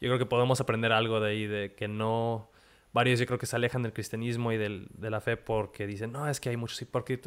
yo 0.00 0.10
creo 0.10 0.18
que 0.18 0.26
podemos 0.26 0.60
aprender 0.60 0.92
algo 0.92 1.18
de 1.18 1.30
ahí, 1.30 1.46
de 1.48 1.74
que 1.74 1.88
no... 1.88 2.48
Varios 2.96 3.20
yo 3.20 3.26
creo 3.26 3.38
que 3.38 3.44
se 3.44 3.54
alejan 3.56 3.82
del 3.82 3.92
cristianismo 3.92 4.52
y 4.52 4.56
del, 4.56 4.88
de 4.94 5.10
la 5.10 5.20
fe 5.20 5.36
porque 5.36 5.86
dicen, 5.86 6.12
no, 6.12 6.26
es 6.30 6.40
que 6.40 6.48
hay 6.48 6.56
muchos 6.56 6.80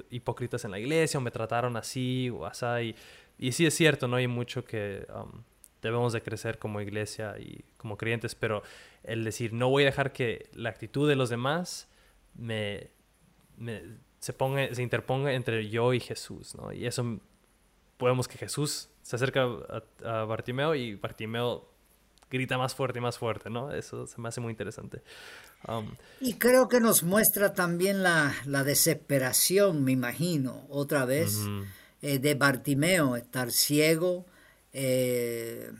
hipócritas 0.09 0.65
en 0.65 0.71
la 0.71 0.79
iglesia 0.79 1.19
o 1.19 1.21
me 1.21 1.29
trataron 1.29 1.77
así 1.77 2.31
o 2.31 2.47
así. 2.47 2.95
Y, 3.37 3.51
sí 3.51 3.67
es 3.67 3.75
cierto, 3.75 4.07
¿no? 4.07 4.15
Hay 4.15 4.27
mucho 4.27 4.65
que... 4.65 5.05
Um, 5.13 5.43
debemos 5.81 6.11
de 6.11 6.21
crecer 6.21 6.57
como 6.57 6.81
iglesia 6.81 7.35
y 7.39 7.63
como 7.77 7.97
creyentes, 7.97 8.33
pero 8.33 8.63
el 9.03 9.23
decir, 9.23 9.53
no 9.53 9.69
voy 9.69 9.83
a 9.83 9.85
dejar 9.85 10.11
que 10.11 10.49
la 10.53 10.69
actitud 10.69 11.07
de 11.07 11.15
los 11.15 11.29
demás 11.29 11.87
me, 12.33 12.89
se, 14.19 14.33
ponga, 14.33 14.73
se 14.73 14.81
interponga 14.81 15.33
entre 15.33 15.69
yo 15.69 15.93
y 15.93 15.99
Jesús, 15.99 16.55
¿no? 16.55 16.73
Y 16.73 16.85
eso 16.87 17.19
podemos 17.97 18.27
que 18.27 18.39
Jesús 18.39 18.89
se 19.03 19.15
acerca 19.15 19.47
a, 20.03 20.23
Bartimeo 20.25 20.73
y 20.73 20.95
Bartimeo 20.95 21.69
grita 22.29 22.57
más 22.57 22.75
fuerte 22.75 22.99
y 22.99 23.01
más 23.01 23.17
fuerte, 23.17 23.49
¿no? 23.49 23.71
Eso 23.73 24.07
se 24.07 24.21
me 24.21 24.29
hace 24.29 24.41
muy 24.41 24.51
interesante. 24.51 25.01
Um, 25.67 25.91
y 26.21 26.33
creo 26.35 26.67
que 26.67 26.79
nos 26.79 27.03
muestra 27.03 27.53
también 27.53 28.03
la, 28.03 28.33
desesperación, 28.45 29.83
me 29.83 29.91
imagino, 29.91 30.65
otra 30.69 31.05
vez, 31.05 31.39
eh, 32.01 32.19
de 32.19 32.35
Bartimeo, 32.35 33.15
estar 33.15 33.51
ciego, 33.51 34.25
eh, 34.73 35.71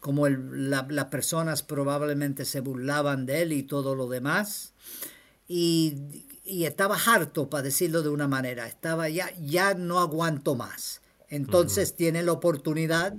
como 0.00 0.28
las 0.28 1.04
personas 1.06 1.62
probablemente 1.62 2.44
se 2.44 2.60
burlaban 2.60 3.26
de 3.26 3.42
él 3.42 3.52
y 3.52 3.62
todo 3.62 3.94
lo 3.94 4.08
demás. 4.08 4.72
Y, 5.48 6.24
estaba 6.44 6.96
harto, 6.96 7.50
para 7.50 7.64
decirlo 7.64 8.02
de 8.02 8.08
una 8.08 8.26
manera, 8.26 8.66
estaba 8.66 9.10
ya, 9.10 9.30
ya 9.38 9.74
no 9.74 9.98
aguanto 9.98 10.54
más. 10.54 11.02
Entonces 11.28 11.94
tiene 11.94 12.22
la 12.22 12.32
oportunidad 12.32 13.14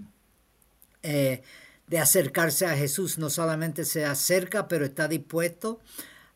eh, 1.04 1.44
de 1.90 2.00
acercarse 2.00 2.68
a 2.68 2.78
Jesús, 2.78 3.18
no 3.18 3.30
solamente 3.32 3.84
se 3.84 4.06
acerca, 4.06 4.68
pero 4.68 4.86
está 4.86 5.08
dispuesto 5.08 5.80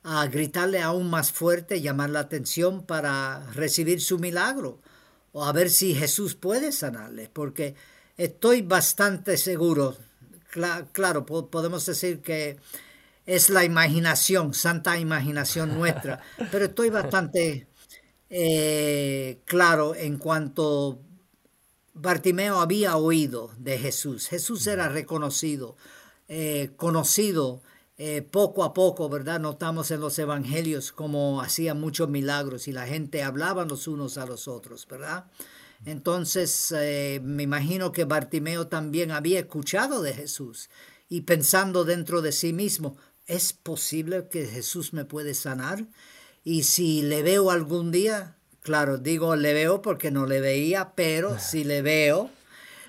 a 0.01 0.25
gritarle 0.25 0.81
aún 0.81 1.09
más 1.09 1.31
fuerte, 1.31 1.79
llamar 1.79 2.09
la 2.09 2.21
atención 2.21 2.85
para 2.85 3.45
recibir 3.53 4.01
su 4.01 4.17
milagro 4.17 4.81
o 5.31 5.45
a 5.45 5.51
ver 5.51 5.69
si 5.69 5.93
Jesús 5.93 6.35
puede 6.35 6.71
sanarle, 6.71 7.29
porque 7.31 7.75
estoy 8.17 8.61
bastante 8.61 9.37
seguro, 9.37 9.95
claro, 10.91 11.25
podemos 11.25 11.85
decir 11.85 12.21
que 12.21 12.57
es 13.25 13.49
la 13.49 13.63
imaginación, 13.63 14.53
santa 14.53 14.97
imaginación 14.97 15.75
nuestra, 15.77 16.19
pero 16.51 16.65
estoy 16.65 16.89
bastante 16.89 17.67
eh, 18.29 19.39
claro 19.45 19.95
en 19.95 20.17
cuanto 20.17 20.99
Bartimeo 21.93 22.59
había 22.59 22.97
oído 22.97 23.51
de 23.57 23.77
Jesús. 23.77 24.27
Jesús 24.27 24.65
era 24.67 24.89
reconocido, 24.89 25.77
eh, 26.27 26.71
conocido 26.75 27.61
eh, 27.97 28.21
poco 28.21 28.63
a 28.63 28.73
poco, 28.73 29.09
¿verdad? 29.09 29.39
Notamos 29.39 29.91
en 29.91 29.99
los 29.99 30.17
evangelios 30.17 30.91
como 30.91 31.41
hacía 31.41 31.73
muchos 31.73 32.09
milagros 32.09 32.67
y 32.67 32.71
la 32.71 32.87
gente 32.87 33.23
hablaba 33.23 33.65
los 33.65 33.87
unos 33.87 34.17
a 34.17 34.25
los 34.25 34.47
otros, 34.47 34.87
¿verdad? 34.87 35.25
Entonces, 35.85 36.73
me 37.21 37.43
imagino 37.43 37.91
que 37.91 38.05
Bartimeo 38.05 38.67
también 38.67 39.11
había 39.11 39.41
escuchado 39.41 40.01
de 40.01 40.13
Jesús 40.13 40.69
y 41.09 41.21
pensando 41.21 41.83
dentro 41.83 42.23
de 42.23 42.31
sí 42.31 42.53
mismo, 42.53 42.97
¿es 43.27 43.53
posible 43.53 44.27
que 44.29 44.47
Jesús 44.47 44.93
me 44.93 45.05
puede 45.05 45.33
sanar? 45.35 45.85
Y 46.43 46.63
si 46.63 47.03
le 47.03 47.21
veo 47.21 47.51
algún 47.51 47.91
día, 47.91 48.37
claro, 48.63 48.97
digo 48.97 49.35
le 49.35 49.53
veo 49.53 49.81
porque 49.81 50.09
no 50.11 50.25
le 50.25 50.41
veía, 50.41 50.93
pero 50.95 51.37
si 51.39 51.63
le 51.63 51.81
veo, 51.81 52.29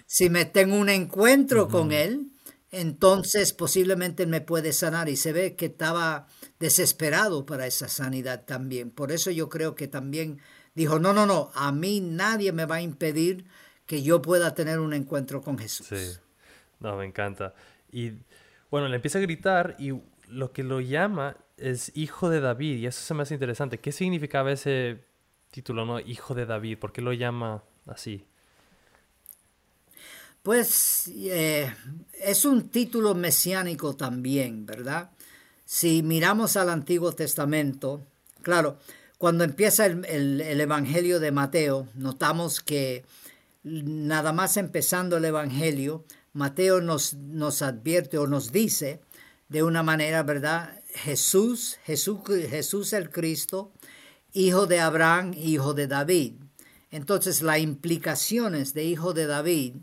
si 0.06 0.30
me 0.30 0.44
tengo 0.44 0.76
un 0.76 0.88
encuentro 0.88 1.68
con 1.68 1.92
él, 1.92 2.30
entonces 2.70 3.52
posiblemente 3.52 4.26
me 4.26 4.40
puede 4.40 4.72
sanar. 4.72 5.08
Y 5.08 5.16
se 5.16 5.32
ve 5.32 5.54
que 5.54 5.66
estaba 5.66 6.26
desesperado 6.58 7.46
para 7.46 7.66
esa 7.66 7.88
sanidad 7.88 8.44
también. 8.44 8.90
Por 8.90 9.12
eso 9.12 9.30
yo 9.30 9.48
creo 9.48 9.74
que 9.74 9.88
también 9.88 10.40
dijo, 10.74 10.98
no, 10.98 11.12
no, 11.12 11.26
no, 11.26 11.50
a 11.54 11.72
mí 11.72 12.00
nadie 12.00 12.52
me 12.52 12.66
va 12.66 12.76
a 12.76 12.82
impedir 12.82 13.44
que 13.86 14.02
yo 14.02 14.22
pueda 14.22 14.54
tener 14.54 14.80
un 14.80 14.92
encuentro 14.92 15.42
con 15.42 15.58
Jesús. 15.58 15.86
Sí, 15.88 16.18
no, 16.80 16.96
me 16.96 17.04
encanta. 17.04 17.54
Y 17.92 18.12
bueno, 18.70 18.88
le 18.88 18.96
empieza 18.96 19.18
a 19.18 19.22
gritar 19.22 19.76
y 19.78 19.92
lo 20.28 20.52
que 20.52 20.64
lo 20.64 20.80
llama 20.80 21.36
es 21.56 21.92
hijo 21.94 22.30
de 22.30 22.40
David, 22.40 22.78
y 22.78 22.86
eso 22.86 23.00
se 23.00 23.14
me 23.14 23.22
hace 23.22 23.34
interesante. 23.34 23.78
¿Qué 23.78 23.92
significaba 23.92 24.50
ese 24.50 25.04
título, 25.54 25.86
no? 25.86 26.00
Hijo 26.00 26.34
de 26.34 26.46
David, 26.46 26.78
¿por 26.78 26.90
qué 26.90 27.00
lo 27.00 27.12
llama 27.12 27.62
así? 27.86 28.24
Pues 30.42 31.08
eh, 31.14 31.72
es 32.20 32.44
un 32.44 32.70
título 32.70 33.14
mesiánico 33.14 33.94
también, 33.94 34.66
¿verdad? 34.66 35.12
Si 35.64 36.02
miramos 36.02 36.56
al 36.56 36.70
Antiguo 36.70 37.12
Testamento, 37.12 38.04
claro, 38.42 38.78
cuando 39.16 39.44
empieza 39.44 39.86
el, 39.86 40.04
el 40.40 40.60
Evangelio 40.60 41.20
de 41.20 41.30
Mateo, 41.30 41.86
notamos 41.94 42.60
que 42.60 43.04
nada 43.62 44.32
más 44.32 44.56
empezando 44.56 45.18
el 45.18 45.24
Evangelio, 45.24 46.04
Mateo 46.32 46.80
nos, 46.80 47.14
nos 47.14 47.62
advierte 47.62 48.18
o 48.18 48.26
nos 48.26 48.50
dice 48.50 49.00
de 49.48 49.62
una 49.62 49.84
manera, 49.84 50.24
¿verdad? 50.24 50.82
Jesús, 50.94 51.78
Jesús, 51.84 52.18
Jesús 52.50 52.92
el 52.92 53.08
Cristo, 53.08 53.70
hijo 54.34 54.66
de 54.66 54.80
Abraham, 54.80 55.32
hijo 55.34 55.72
de 55.72 55.86
David. 55.86 56.34
Entonces 56.90 57.40
las 57.40 57.60
implicaciones 57.60 58.74
de 58.74 58.84
hijo 58.84 59.14
de 59.14 59.26
David 59.26 59.76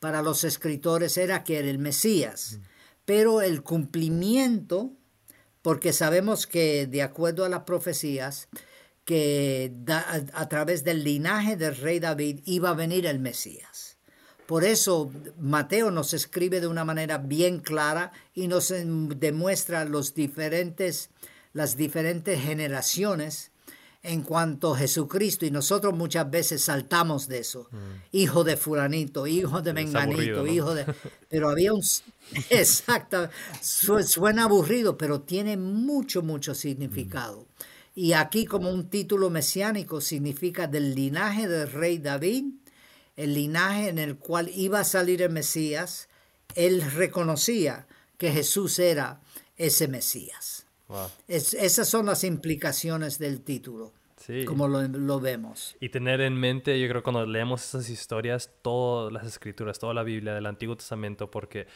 para 0.00 0.22
los 0.22 0.44
escritores 0.44 1.16
era 1.16 1.44
que 1.44 1.58
era 1.58 1.68
el 1.68 1.78
Mesías, 1.78 2.58
pero 3.04 3.42
el 3.42 3.62
cumplimiento, 3.62 4.92
porque 5.62 5.92
sabemos 5.92 6.46
que 6.46 6.86
de 6.86 7.02
acuerdo 7.02 7.44
a 7.44 7.48
las 7.48 7.62
profecías, 7.62 8.48
que 9.04 9.72
a 9.86 10.48
través 10.48 10.84
del 10.84 11.04
linaje 11.04 11.56
del 11.56 11.76
rey 11.76 11.98
David 11.98 12.40
iba 12.44 12.70
a 12.70 12.74
venir 12.74 13.06
el 13.06 13.18
Mesías. 13.18 13.96
Por 14.46 14.64
eso 14.64 15.10
Mateo 15.38 15.90
nos 15.90 16.14
escribe 16.14 16.60
de 16.60 16.66
una 16.66 16.84
manera 16.84 17.18
bien 17.18 17.60
clara 17.60 18.12
y 18.34 18.48
nos 18.48 18.72
demuestra 18.72 19.84
los 19.84 20.14
diferentes, 20.14 21.10
las 21.52 21.76
diferentes 21.76 22.40
generaciones 22.40 23.50
en 24.02 24.22
cuanto 24.22 24.74
a 24.74 24.78
Jesucristo 24.78 25.44
y 25.44 25.50
nosotros 25.50 25.94
muchas 25.94 26.30
veces 26.30 26.62
saltamos 26.62 27.28
de 27.28 27.40
eso. 27.40 27.68
Mm. 27.70 27.76
Hijo 28.12 28.44
de 28.44 28.56
fulanito, 28.56 29.26
hijo 29.26 29.60
de 29.60 29.72
menganito, 29.72 30.46
hijo 30.46 30.74
de... 30.74 30.86
Pero 31.28 31.50
había 31.50 31.72
un... 31.72 31.82
Exacto, 32.50 33.28
suena 33.60 34.44
aburrido, 34.44 34.98
pero 34.98 35.22
tiene 35.22 35.56
mucho, 35.56 36.22
mucho 36.22 36.54
significado. 36.54 37.46
Y 37.94 38.12
aquí 38.12 38.44
como 38.44 38.70
un 38.70 38.90
título 38.90 39.30
mesiánico 39.30 40.00
significa 40.00 40.66
del 40.66 40.94
linaje 40.94 41.48
del 41.48 41.72
rey 41.72 41.98
David 41.98 42.44
el 43.18 43.34
linaje 43.34 43.88
en 43.88 43.98
el 43.98 44.16
cual 44.16 44.48
iba 44.54 44.78
a 44.78 44.84
salir 44.84 45.22
el 45.22 45.30
Mesías, 45.30 46.08
él 46.54 46.80
reconocía 46.92 47.88
que 48.16 48.30
Jesús 48.30 48.78
era 48.78 49.20
ese 49.56 49.88
Mesías. 49.88 50.66
Esas 51.28 51.88
son 51.88 52.06
las 52.06 52.24
implicaciones 52.24 53.18
del 53.18 53.42
título, 53.42 53.92
como 54.46 54.68
lo, 54.68 55.20
vemos. 55.20 55.76
Y 55.80 55.90
tener 55.90 56.20
en 56.20 56.34
mente, 56.34 56.80
yo 56.80 56.88
creo, 56.88 57.02
cuando 57.02 57.26
leemos 57.26 57.64
esas 57.64 57.88
historias, 57.90 58.50
todas 58.62 59.12
las 59.12 59.26
escrituras, 59.26 59.78
toda 59.78 59.94
la 59.94 60.02
Biblia 60.02 60.34
del 60.34 60.46
Antiguo 60.46 60.76
Testamento, 60.76 61.30
porque 61.30 61.66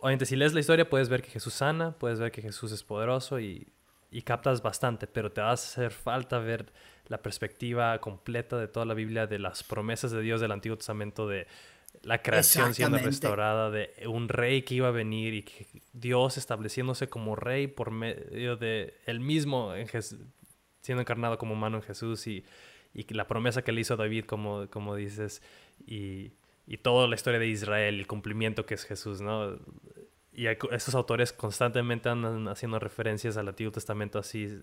obviamente 0.00 0.26
si 0.26 0.36
lees 0.36 0.54
la 0.54 0.60
historia 0.60 0.88
puedes 0.88 1.08
ver 1.08 1.22
que 1.22 1.30
Jesús 1.30 1.54
sana, 1.54 1.92
puedes 1.92 2.18
ver 2.18 2.32
que 2.32 2.42
Jesús 2.42 2.72
es 2.72 2.82
poderoso 2.82 3.40
y, 3.40 3.68
y 4.10 4.22
captas 4.22 4.62
bastante, 4.62 5.06
pero 5.06 5.30
te 5.30 5.40
va 5.40 5.50
a 5.50 5.54
hacer 5.54 5.92
falta 5.92 6.38
ver 6.38 6.72
la 7.06 7.18
perspectiva 7.18 7.98
completa 8.00 8.58
de 8.58 8.68
toda 8.68 8.86
la 8.86 8.94
Biblia, 8.94 9.26
de 9.26 9.38
las 9.38 9.62
promesas 9.62 10.10
de 10.10 10.20
Dios 10.20 10.40
del 10.40 10.52
Antiguo 10.52 10.76
Testamento, 10.76 11.26
de 11.26 11.46
la 12.02 12.22
creación 12.22 12.74
siendo 12.74 12.98
restaurada, 12.98 13.70
de 13.70 13.92
un 14.06 14.28
rey 14.28 14.62
que 14.62 14.74
iba 14.74 14.88
a 14.88 14.92
venir 14.92 15.34
y 15.34 15.42
que 15.42 15.66
Dios 16.00 16.38
estableciéndose 16.38 17.08
como 17.08 17.36
rey 17.36 17.66
por 17.66 17.90
medio 17.90 18.56
de 18.56 18.94
él 19.06 19.20
mismo 19.20 19.72
siendo 20.80 21.02
encarnado 21.02 21.38
como 21.38 21.54
humano 21.54 21.78
en 21.78 21.82
Jesús 21.82 22.26
y, 22.26 22.44
y, 22.94 23.12
la 23.12 23.26
promesa 23.26 23.62
que 23.62 23.72
le 23.72 23.80
hizo 23.80 23.94
a 23.94 23.96
David, 23.96 24.24
como, 24.24 24.68
como 24.70 24.94
dices, 24.94 25.42
y, 25.86 26.32
y 26.66 26.78
toda 26.78 27.08
la 27.08 27.14
historia 27.14 27.38
de 27.38 27.46
Israel, 27.46 27.98
el 27.98 28.06
cumplimiento 28.06 28.64
que 28.64 28.74
es 28.74 28.84
Jesús, 28.84 29.20
¿no? 29.20 29.58
Y 30.32 30.46
estos 30.46 30.94
autores 30.94 31.32
constantemente 31.32 32.08
andan 32.08 32.46
haciendo 32.48 32.78
referencias 32.78 33.36
al 33.36 33.48
Antiguo 33.48 33.72
Testamento 33.72 34.18
así 34.18 34.60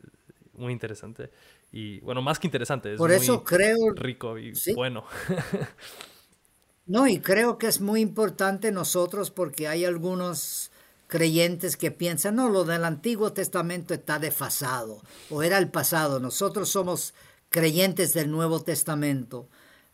muy 0.54 0.72
interesante. 0.72 1.32
Y 1.72 2.00
bueno, 2.00 2.22
más 2.22 2.40
que 2.40 2.48
interesante, 2.48 2.94
es 2.94 2.98
Por 2.98 3.12
eso 3.12 3.44
creo, 3.44 3.92
rico 3.94 4.38
y 4.38 4.54
bueno. 4.74 5.06
no, 6.86 7.08
y 7.08 7.20
creo 7.20 7.58
que 7.58 7.68
es 7.68 7.82
muy 7.82 8.02
importante 8.02 8.72
nosotros 8.72 9.32
porque 9.32 9.68
hay 9.68 9.84
algunos 9.86 10.72
creyentes 11.08 11.78
que 11.78 11.92
piensan, 11.92 12.36
no, 12.36 12.50
lo 12.50 12.64
del 12.64 12.86
Antiguo 12.86 13.34
Testamento 13.34 13.94
está 13.94 14.20
desfasado 14.20 15.02
o 15.30 15.44
era 15.44 15.58
el 15.58 15.70
pasado. 15.70 16.20
Nosotros 16.20 16.70
somos 16.70 17.14
creyentes 17.50 18.14
del 18.14 18.32
Nuevo 18.32 18.62
Testamento. 18.62 19.48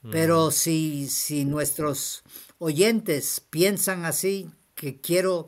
Pero 0.09 0.49
si, 0.49 1.07
si 1.09 1.45
nuestros 1.45 2.23
oyentes 2.57 3.39
piensan 3.51 4.03
así, 4.03 4.49
que 4.73 4.99
quiero 4.99 5.47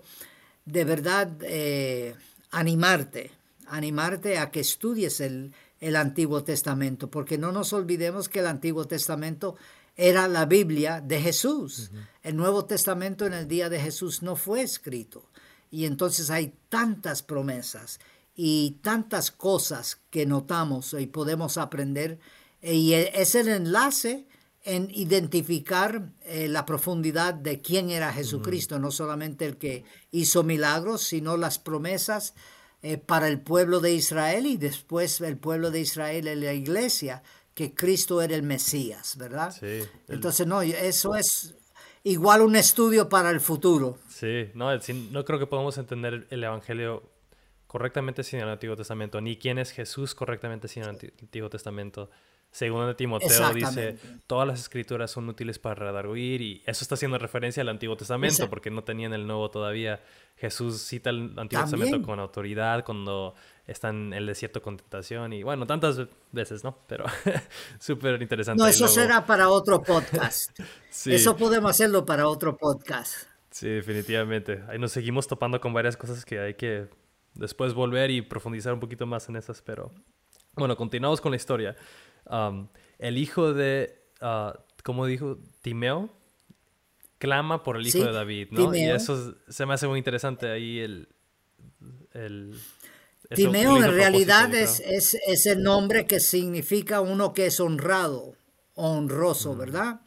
de 0.65 0.85
verdad 0.85 1.31
eh, 1.41 2.15
animarte 2.51 3.31
animarte 3.73 4.37
a 4.37 4.51
que 4.51 4.59
estudies 4.59 5.19
el, 5.19 5.53
Antiguo 5.95 6.45
Testamento, 6.45 7.09
porque 7.09 7.37
no 7.37 7.51
nos 7.51 7.73
olvidemos 7.73 8.29
que 8.29 8.39
el 8.39 8.47
Antiguo 8.47 8.85
Testamento 8.85 9.57
era 9.97 10.29
la 10.29 10.45
Biblia 10.45 11.01
de 11.01 11.19
Jesús. 11.19 11.91
El 12.21 12.37
Nuevo 12.37 12.63
Testamento 12.63 13.25
en 13.25 13.33
el 13.33 13.49
día 13.49 13.67
de 13.67 13.81
Jesús 13.81 14.23
no 14.23 14.37
fue 14.37 14.61
escrito. 14.61 15.25
Y 15.73 15.87
entonces 15.87 16.29
hay 16.29 16.53
tantas 16.69 17.23
promesas 17.23 17.99
y 18.35 18.77
tantas 18.83 19.31
cosas 19.31 19.97
que 20.11 20.27
notamos 20.27 20.93
y 20.93 21.07
podemos 21.07 21.57
aprender. 21.57 22.19
Y 22.61 22.93
es 22.93 23.33
el 23.33 23.47
enlace 23.47 24.27
en 24.61 24.91
identificar 24.91 26.11
eh, 26.25 26.47
la 26.47 26.67
profundidad 26.67 27.33
de 27.33 27.59
quién 27.59 27.89
era 27.89 28.13
Jesucristo, 28.13 28.77
no 28.77 28.91
solamente 28.91 29.47
el 29.47 29.57
que 29.57 29.83
hizo 30.11 30.43
milagros, 30.43 31.01
sino 31.01 31.37
las 31.37 31.57
promesas 31.57 32.35
eh, 32.83 32.99
para 32.99 33.27
el 33.27 33.41
pueblo 33.41 33.79
de 33.79 33.95
Israel 33.95 34.45
y 34.45 34.57
después 34.57 35.21
el 35.21 35.37
pueblo 35.37 35.71
de 35.71 35.79
Israel 35.79 36.27
en 36.27 36.41
la 36.41 36.53
iglesia, 36.53 37.23
que 37.55 37.73
Cristo 37.73 38.21
era 38.21 38.35
el 38.35 38.43
Mesías, 38.43 39.17
¿verdad? 39.17 39.55
Sí. 39.59 39.89
Entonces, 40.07 40.45
no, 40.45 40.61
eso 40.61 41.15
es 41.15 41.55
igual 42.03 42.41
un 42.41 42.55
estudio 42.55 43.09
para 43.09 43.29
el 43.29 43.39
futuro. 43.39 43.97
Sí, 44.09 44.49
no, 44.53 44.69
no 45.11 45.25
creo 45.25 45.39
que 45.39 45.47
podamos 45.47 45.77
entender 45.77 46.27
el 46.29 46.43
Evangelio 46.43 47.03
correctamente 47.67 48.23
sin 48.23 48.39
el 48.39 48.49
Antiguo 48.49 48.75
Testamento, 48.75 49.19
ni 49.19 49.37
quién 49.37 49.57
es 49.57 49.71
Jesús 49.71 50.13
correctamente 50.13 50.67
sin 50.67 50.83
el 50.83 50.89
Antiguo 50.89 51.49
Testamento. 51.49 52.09
Según 52.51 52.85
de 52.85 52.93
Timoteo 52.93 53.51
dice, 53.51 53.97
todas 54.27 54.47
las 54.47 54.59
escrituras 54.59 55.09
son 55.09 55.27
útiles 55.27 55.57
para 55.57 55.73
redarguir 55.73 56.39
y 56.41 56.61
eso 56.67 56.83
está 56.83 56.93
haciendo 56.93 57.17
referencia 57.17 57.61
al 57.61 57.69
Antiguo 57.69 57.97
Testamento 57.97 58.47
porque 58.47 58.69
no 58.69 58.83
tenían 58.83 59.11
el 59.13 59.25
Nuevo 59.25 59.49
todavía. 59.49 60.03
Jesús 60.37 60.83
cita 60.83 61.09
el 61.09 61.33
Antiguo 61.35 61.63
Testamento 61.63 62.03
con 62.03 62.19
autoridad 62.19 62.85
cuando 62.85 63.33
está 63.65 63.89
en 63.89 64.13
el 64.13 64.25
desierto 64.25 64.61
con 64.61 64.77
tentación 64.77 65.33
y 65.33 65.43
bueno, 65.43 65.65
tantas 65.65 66.01
veces, 66.31 66.63
¿no? 66.63 66.77
Pero 66.87 67.05
súper 67.79 68.21
interesante. 68.21 68.61
No, 68.61 68.67
eso 68.67 68.87
será 68.87 69.25
para 69.25 69.49
otro 69.49 69.81
podcast. 69.81 70.59
Eso 71.05 71.35
podemos 71.35 71.71
hacerlo 71.71 72.05
para 72.05 72.27
otro 72.27 72.55
podcast. 72.55 73.27
Sí, 73.49 73.67
definitivamente. 73.67 74.63
Ahí 74.69 74.77
nos 74.79 74.91
seguimos 74.91 75.27
topando 75.27 75.59
con 75.59 75.73
varias 75.73 75.97
cosas 75.97 76.23
que 76.23 76.39
hay 76.39 76.53
que 76.53 76.87
después 77.33 77.73
volver 77.73 78.11
y 78.11 78.21
profundizar 78.21 78.73
un 78.73 78.79
poquito 78.79 79.05
más 79.05 79.27
en 79.27 79.35
esas, 79.35 79.61
pero 79.61 79.91
bueno, 80.55 80.75
continuamos 80.77 81.19
con 81.19 81.31
la 81.31 81.37
historia. 81.37 81.75
Um, 82.29 82.67
el 82.99 83.17
hijo 83.17 83.53
de, 83.53 84.07
uh, 84.21 84.57
¿cómo 84.83 85.05
dijo? 85.05 85.39
Timeo, 85.61 86.09
clama 87.17 87.63
por 87.63 87.77
el 87.77 87.87
hijo 87.87 88.05
de 88.05 88.11
David, 88.11 88.49
¿no? 88.51 88.73
Y 88.75 88.83
eso 88.83 89.35
se 89.47 89.65
me 89.65 89.73
hace 89.73 89.87
muy 89.87 89.97
interesante 89.97 90.49
ahí 90.49 90.79
el... 90.79 91.07
el 92.13 92.55
Timeo 93.35 93.77
en 93.77 93.91
realidad 93.91 94.53
es, 94.53 94.79
es, 94.79 95.45
el 95.45 95.61
nombre 95.63 96.05
que 96.05 96.19
significa 96.19 97.01
uno 97.01 97.33
que 97.33 97.47
es 97.47 97.59
honrado, 97.59 98.35
honroso, 98.75 99.55
¿verdad? 99.55 100.01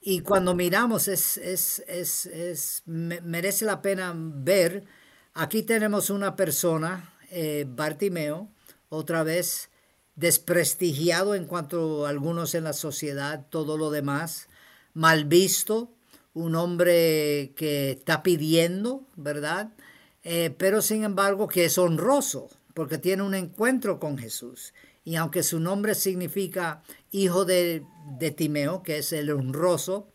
Y 0.00 0.20
cuando 0.20 0.54
miramos, 0.54 1.08
es, 1.08 1.36
es, 1.38 1.80
es, 1.86 2.82
merece 2.86 3.64
la 3.64 3.82
pena 3.82 4.12
ver, 4.16 4.84
aquí 5.34 5.62
tenemos 5.62 6.10
una 6.10 6.36
persona, 6.36 7.12
eh, 7.30 7.64
Bartimeo, 7.68 8.48
otra 8.88 9.22
vez 9.22 9.70
desprestigiado 10.14 11.34
en 11.34 11.46
cuanto 11.46 12.06
a 12.06 12.10
algunos 12.10 12.54
en 12.54 12.64
la 12.64 12.72
sociedad, 12.72 13.46
todo 13.50 13.76
lo 13.76 13.90
demás, 13.90 14.48
mal 14.94 15.24
visto, 15.24 15.90
un 16.34 16.54
hombre 16.54 17.52
que 17.56 17.92
está 17.92 18.22
pidiendo, 18.22 19.02
¿verdad? 19.16 19.72
Eh, 20.22 20.54
pero 20.58 20.82
sin 20.82 21.04
embargo 21.04 21.48
que 21.48 21.66
es 21.66 21.78
honroso, 21.78 22.48
porque 22.76 22.98
tiene 22.98 23.22
un 23.22 23.34
encuentro 23.34 23.98
con 23.98 24.18
Jesús. 24.18 24.74
Y 25.02 25.16
aunque 25.16 25.42
su 25.42 25.60
nombre 25.60 25.94
significa 25.94 26.82
hijo 27.10 27.46
de, 27.46 27.86
de 28.18 28.30
Timeo, 28.32 28.82
que 28.82 28.98
es 28.98 29.14
el 29.14 29.30
honroso, 29.30 30.08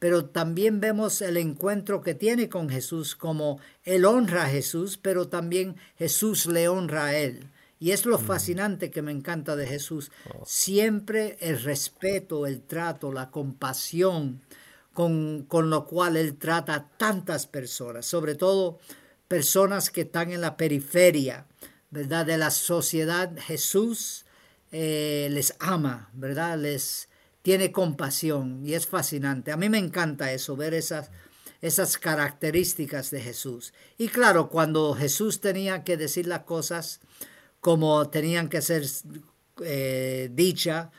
pero 0.00 0.24
también 0.24 0.80
vemos 0.80 1.22
el 1.22 1.36
encuentro 1.36 2.00
que 2.00 2.16
tiene 2.16 2.48
con 2.48 2.68
Jesús 2.68 3.14
como 3.14 3.60
él 3.84 4.04
honra 4.04 4.46
a 4.46 4.48
Jesús, 4.48 4.98
pero 5.00 5.28
también 5.28 5.76
Jesús 5.96 6.46
le 6.46 6.66
honra 6.66 7.04
a 7.04 7.16
él. 7.16 7.52
Y 7.78 7.92
es 7.92 8.04
lo 8.04 8.18
mm. 8.18 8.22
fascinante 8.24 8.90
que 8.90 9.00
me 9.00 9.12
encanta 9.12 9.54
de 9.54 9.68
Jesús. 9.68 10.10
Oh. 10.34 10.42
Siempre 10.44 11.36
el 11.40 11.62
respeto, 11.62 12.48
el 12.48 12.62
trato, 12.62 13.12
la 13.12 13.30
compasión 13.30 14.42
con, 14.92 15.44
con, 15.44 15.70
lo 15.70 15.86
cual 15.86 16.16
Él 16.16 16.36
trata 16.36 16.74
a 16.74 16.88
tantas 16.88 17.46
personas, 17.46 18.06
sobre 18.06 18.34
todo 18.34 18.80
personas 19.28 19.90
que 19.90 20.00
están 20.00 20.32
en 20.32 20.40
la 20.40 20.56
periferia, 20.56 21.46
¿verdad? 21.90 22.26
De 22.26 22.38
la 22.38 22.50
sociedad. 22.50 23.32
Jesús 23.38 24.26
eh, 24.72 25.28
les 25.30 25.54
ama, 25.58 26.10
¿verdad? 26.12 26.58
Les 26.58 27.08
tiene 27.42 27.72
compasión 27.72 28.62
y 28.64 28.74
es 28.74 28.86
fascinante. 28.86 29.52
A 29.52 29.56
mí 29.56 29.68
me 29.68 29.78
encanta 29.78 30.32
eso, 30.32 30.56
ver 30.56 30.74
esas, 30.74 31.10
esas 31.62 31.98
características 31.98 33.10
de 33.10 33.20
Jesús. 33.20 33.72
Y 33.96 34.08
claro, 34.08 34.48
cuando 34.50 34.94
Jesús 34.94 35.40
tenía 35.40 35.84
que 35.84 35.96
decir 35.96 36.26
las 36.26 36.40
cosas, 36.40 37.00
como 37.60 38.08
tenían 38.10 38.48
que 38.48 38.60
ser 38.60 38.84
eh, 39.62 40.30
dicha, 40.32 40.90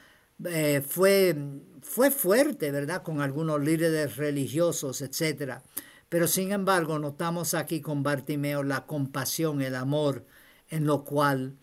eh, 0.46 0.82
fue, 0.86 1.36
fue 1.82 2.12
fuerte, 2.12 2.72
¿verdad? 2.72 3.04
Con 3.04 3.22
algunos 3.22 3.62
líderes 3.62 4.18
religiosos, 4.18 5.02
etc. 5.02 5.60
Pero 6.08 6.28
sin 6.28 6.52
embargo, 6.52 6.98
notamos 6.98 7.54
aquí 7.54 7.82
con 7.82 8.04
Bartimeo 8.04 8.64
la 8.64 8.86
compasión, 8.86 9.62
el 9.62 9.76
amor 9.76 10.26
en 10.70 10.86
lo 10.86 11.04
cual 11.04 11.58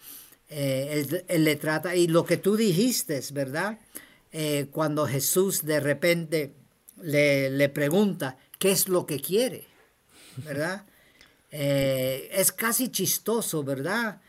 eh, 0.49 1.25
él, 1.29 1.45
le 1.45 1.57
trata. 1.57 1.95
Y 1.97 2.09
lo 2.09 2.25
que 2.25 2.37
tú 2.37 2.57
dijiste, 2.57 3.23
¿verdad? 3.33 3.79
cuando 4.71 5.07
Jesús 5.07 5.65
de 5.65 5.81
repente 5.81 6.53
le, 7.01 7.49
le, 7.49 7.71
pregunta, 7.71 8.37
¿qué 8.59 8.71
es 8.71 8.87
lo 8.87 9.07
que 9.07 9.19
quiere? 9.19 9.65
¿Verdad? 10.37 10.85
es 11.51 12.53
casi 12.53 12.91
chistoso, 12.91 13.65
¿verdad? 13.65 14.21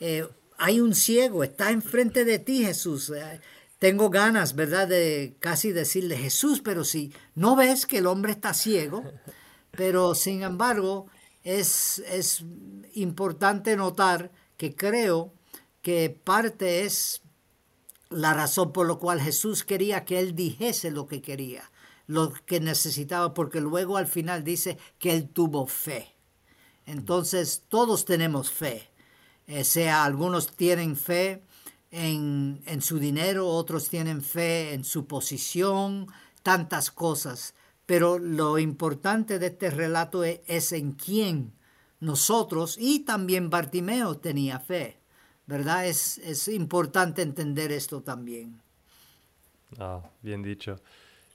Eh, 0.00 0.26
hay 0.58 0.80
un 0.80 0.94
ciego, 0.94 1.44
está 1.44 1.70
enfrente 1.70 2.24
de 2.24 2.38
ti 2.38 2.64
Jesús. 2.64 3.10
Eh, 3.10 3.40
tengo 3.78 4.08
ganas, 4.08 4.54
¿verdad?, 4.54 4.88
de 4.88 5.36
casi 5.38 5.72
decirle 5.72 6.16
Jesús, 6.16 6.60
pero 6.64 6.84
si 6.84 7.12
no 7.34 7.56
ves 7.56 7.86
que 7.86 7.98
el 7.98 8.06
hombre 8.06 8.32
está 8.32 8.54
ciego, 8.54 9.04
pero 9.70 10.14
sin 10.14 10.42
embargo 10.42 11.08
es, 11.46 12.00
es 12.10 12.44
importante 12.94 13.76
notar 13.76 14.32
que 14.56 14.74
creo 14.74 15.32
que 15.80 16.10
parte 16.10 16.84
es 16.84 17.22
la 18.10 18.34
razón 18.34 18.72
por 18.72 18.88
la 18.88 18.96
cual 18.96 19.20
Jesús 19.20 19.62
quería 19.62 20.04
que 20.04 20.18
él 20.18 20.34
dijese 20.34 20.90
lo 20.90 21.06
que 21.06 21.22
quería, 21.22 21.70
lo 22.08 22.32
que 22.32 22.58
necesitaba, 22.58 23.32
porque 23.32 23.60
luego 23.60 23.96
al 23.96 24.08
final 24.08 24.42
dice 24.42 24.76
que 24.98 25.12
él 25.12 25.28
tuvo 25.28 25.66
fe. 25.68 26.14
Entonces 26.84 27.62
todos 27.68 28.04
tenemos 28.04 28.50
fe. 28.50 28.90
Eh, 29.46 29.62
sea 29.62 30.04
algunos 30.04 30.56
tienen 30.56 30.96
fe 30.96 31.44
en, 31.92 32.60
su 32.80 32.98
dinero, 32.98 33.48
otros 33.48 33.88
tienen 33.88 34.20
fe 34.20 34.74
en 34.74 34.82
su 34.82 35.06
posición, 35.06 36.08
tantas 36.42 36.90
cosas. 36.90 37.54
Pero 37.86 38.18
lo 38.18 38.58
importante 38.58 39.38
de 39.38 39.46
este 39.46 39.70
relato 39.70 40.24
es, 40.24 40.40
es 40.46 40.72
en 40.72 40.92
quién 40.92 41.52
nosotros 42.00 42.76
y 42.78 43.00
también 43.00 43.48
Bartimeo 43.48 44.18
tenía 44.18 44.58
fe. 44.58 44.98
¿Verdad? 45.46 45.86
Es, 45.86 46.18
es 46.18 46.48
importante 46.48 47.22
entender 47.22 47.70
esto 47.70 48.02
también. 48.02 48.60
Ah, 49.78 50.02
bien 50.20 50.42
dicho. 50.42 50.80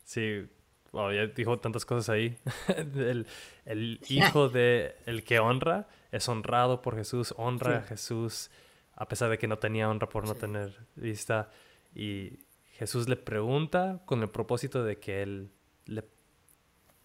Sí, 0.04 0.46
ya 0.94 1.28
dijo 1.34 1.58
tantas 1.60 1.86
cosas 1.86 2.10
ahí. 2.10 2.38
el, 2.68 3.26
el, 3.66 4.02
hijo 4.10 4.50
de 4.50 4.96
el 5.06 5.24
que 5.24 5.40
honra 5.40 5.88
es 6.12 6.28
honrado 6.28 6.82
por 6.82 6.98
Jesús, 6.98 7.34
honra 7.38 7.78
a 7.78 7.82
Jesús 7.84 8.52
a 8.96 9.08
pesar 9.08 9.30
de 9.30 9.38
que 9.38 9.48
no 9.48 9.58
tenía 9.58 9.90
honra 9.90 10.08
por 10.10 10.28
no 10.28 10.36
tener 10.36 10.76
vista. 10.96 11.50
Y 11.96 12.40
Jesús 12.74 13.08
le 13.08 13.16
pregunta 13.16 14.02
con 14.06 14.22
el 14.22 14.30
propósito 14.30 14.84
de 14.84 15.00
que 15.00 15.24
él 15.24 15.52